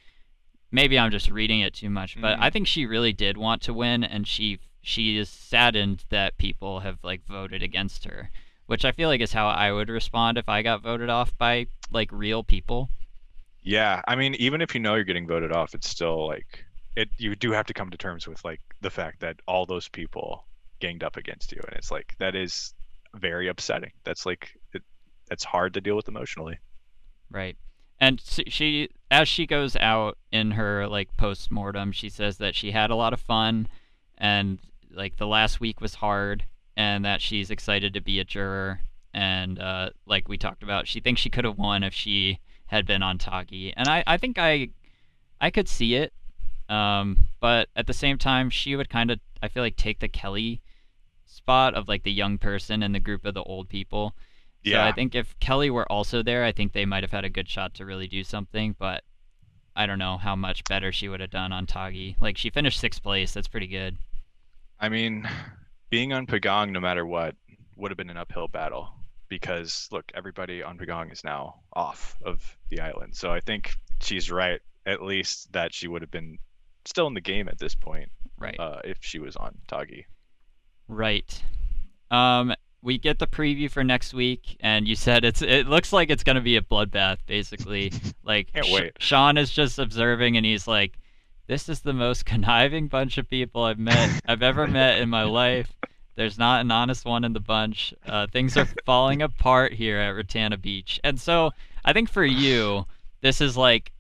[0.72, 2.42] maybe I'm just reading it too much, but Mhm.
[2.42, 6.82] I think she really did want to win, and she she is saddened that people
[6.82, 8.30] have like voted against her,
[8.66, 11.68] which I feel like is how I would respond if I got voted off by
[11.92, 12.90] like real people.
[13.62, 16.66] Yeah, I mean, even if you know you're getting voted off, it's still like
[16.96, 17.10] it.
[17.18, 20.46] You do have to come to terms with like the fact that all those people
[20.80, 22.74] ganged up against you, and it's like that is
[23.16, 23.92] very upsetting.
[24.04, 24.82] That's like it,
[25.28, 26.60] that's hard to deal with emotionally.
[27.30, 27.58] Right.
[28.00, 32.72] And she, as she goes out in her like post mortem, she says that she
[32.72, 33.68] had a lot of fun,
[34.18, 34.60] and
[34.92, 36.44] like the last week was hard,
[36.76, 38.82] and that she's excited to be a juror.
[39.14, 42.86] And uh, like we talked about, she thinks she could have won if she had
[42.88, 43.72] been on Tagi.
[43.78, 44.70] And I, I think I,
[45.40, 46.12] I could see it.
[46.70, 50.08] Um, but at the same time, she would kind of, I feel like, take the
[50.08, 50.62] Kelly
[51.26, 54.16] spot of like the young person in the group of the old people.
[54.64, 54.78] Yeah.
[54.78, 57.30] So I think if Kelly were also there, I think they might have had a
[57.30, 59.04] good shot to really do something, but
[59.76, 62.16] I don't know how much better she would have done on Tagi.
[62.22, 63.98] Like she finished sixth place, that's pretty good.
[64.80, 65.28] I mean,
[65.90, 67.36] being on Pagong, no matter what,
[67.76, 68.90] would have been an uphill battle
[69.28, 73.16] because look, everybody on Pagong is now off of the island.
[73.16, 76.38] So I think she's right, at least that she would have been
[76.86, 78.60] still in the game at this point Right.
[78.60, 80.06] uh, if she was on Tagi.
[80.88, 81.42] Right.
[82.12, 86.10] Um we get the preview for next week and you said it's it looks like
[86.10, 87.94] it's going to be a bloodbath basically.
[88.26, 91.00] like Can't Sh- Sean is just observing and he's like
[91.48, 95.24] this is the most conniving bunch of people I've met I've ever met in my
[95.44, 95.72] life.
[96.16, 97.92] There's not an honest one in the bunch.
[98.06, 101.00] Uh, things are falling apart here at Rattana Beach.
[101.04, 101.52] And so
[101.84, 102.86] I think for you,
[103.22, 103.93] this is like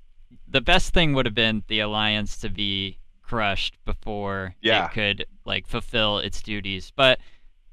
[0.48, 4.86] the best thing would have been the alliance to be crushed before Yeah.
[4.86, 6.92] it could like fulfill its duties.
[6.96, 7.20] But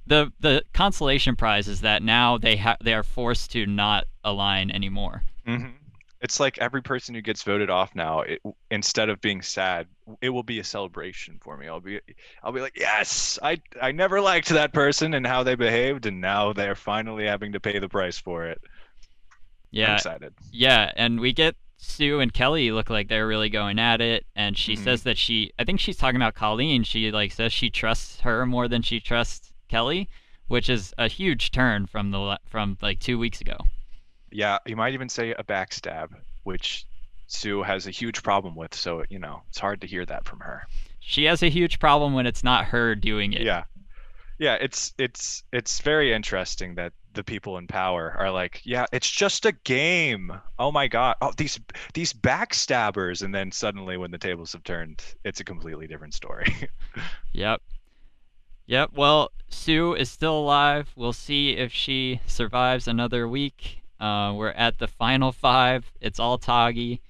[0.07, 4.71] the the consolation prize is that now they ha- they are forced to not align
[4.71, 5.25] anymore.
[5.47, 5.67] hmm
[6.21, 8.41] It's like every person who gets voted off now, it,
[8.71, 9.89] instead of being sad,
[10.21, 11.67] it will be a celebration for me.
[11.69, 12.01] I'll be,
[12.43, 16.21] I'll be like, yes, I, I never liked that person and how they behaved, and
[16.21, 18.61] now they're finally having to pay the price for it.
[19.83, 20.35] I'm Yeah, excited.
[20.51, 24.57] Yeah, and we get Sue and Kelly look like they're really going at it, and
[24.57, 24.85] she Mhm.
[24.85, 26.85] says that she, I think she's talking about Colleen.
[26.85, 30.09] She like says she trusts her more than she trusts Kelly,
[30.47, 33.57] which is a huge turn from the from like two weeks ago.
[34.31, 36.09] Yeah, you might even say a backstab,
[36.45, 36.85] which
[37.27, 38.75] Sue has a huge problem with.
[38.75, 40.67] So you know, it's hard to hear that from her.
[41.01, 43.41] She has a huge problem when it's not her doing it.
[43.43, 43.65] Yeah,
[44.39, 44.55] yeah.
[44.61, 49.45] It's it's it's very interesting that the people in power are like, yeah, it's just
[49.47, 50.33] a game.
[50.59, 51.59] Oh my god, oh these
[51.95, 56.47] these backstabbers, and then suddenly when the tables have turned, it's a completely different story.
[57.33, 57.63] Yep.
[58.67, 58.91] Yep.
[58.95, 60.91] Well, Sue is still alive.
[60.97, 63.83] We'll see if she survives another week.
[64.01, 65.91] Uh, we're at the final five.
[66.01, 67.01] It's all Tagi.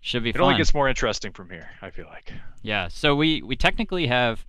[0.00, 0.42] Should be It fun.
[0.42, 1.70] only gets more interesting from here.
[1.80, 2.32] I feel like.
[2.62, 4.44] Yeah, so we we technically have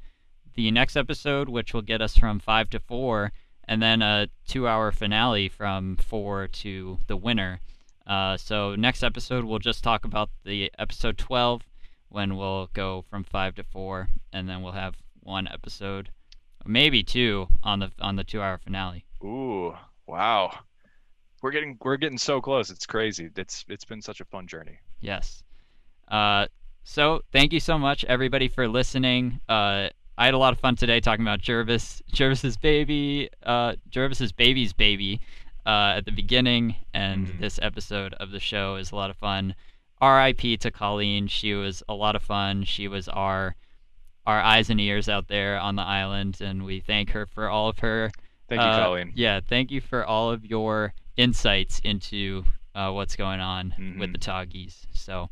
[0.55, 3.31] the next episode, which will get us from five to four,
[3.67, 7.59] and then a two-hour finale from four to the winner.
[8.05, 11.61] Uh, so next episode we'll just talk about the episode twelve,
[12.09, 16.09] when we'll go from five to four, and then we'll have one episode,
[16.65, 19.05] maybe two, on the on the two-hour finale.
[19.23, 19.73] Ooh,
[20.05, 20.59] wow.
[21.41, 22.69] We're getting we're getting so close.
[22.69, 23.29] It's crazy.
[23.35, 24.79] It's it's been such a fun journey.
[24.99, 25.43] Yes.
[26.07, 26.47] Uh,
[26.83, 29.39] so thank you so much, everybody, for listening.
[29.47, 34.31] Uh, I had a lot of fun today talking about Gervase, Gervase's baby, uh, Gervase's
[34.31, 35.19] baby's baby,
[35.65, 37.39] uh, at the beginning, and Mhm.
[37.39, 39.55] this episode of the show is a lot of fun.
[40.01, 40.57] R.I.P.
[40.57, 41.27] to Colleen.
[41.27, 42.63] She was a lot of fun.
[42.63, 43.55] She was our
[44.25, 47.67] our eyes and ears out there on the island, and we thank her for all
[47.67, 48.09] of her
[48.47, 49.11] Thank you, uh, Colleen.
[49.15, 52.45] Yeah, thank you for all of your insights into
[52.75, 54.13] uh, what's going on with Mhm.
[54.13, 54.87] the Tagis.
[54.93, 55.29] So,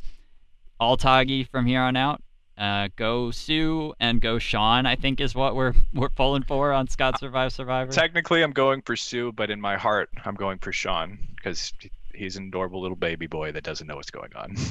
[0.80, 2.22] all Tagi from here on out.
[2.58, 4.86] Uh, go Sue and go Sean.
[4.86, 7.92] I think is what we're we're pulling for on Scott Survive Survivor.
[7.92, 11.74] Technically, I'm going for Sue, but in my heart, I'm going for Sean because
[12.14, 14.56] he's an adorable little baby boy that doesn't know what's going on.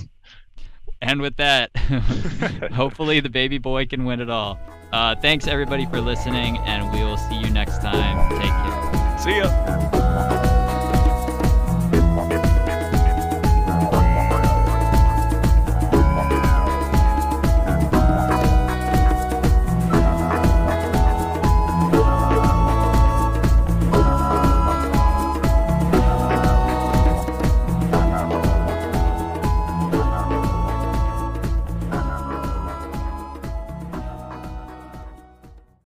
[1.02, 1.70] And with that,
[2.72, 4.58] hopefully the baby boy can win it all.
[4.92, 8.28] Uh, thanks everybody for listening, and we will see you next time.
[8.30, 9.18] Take care.
[9.18, 9.99] See ya.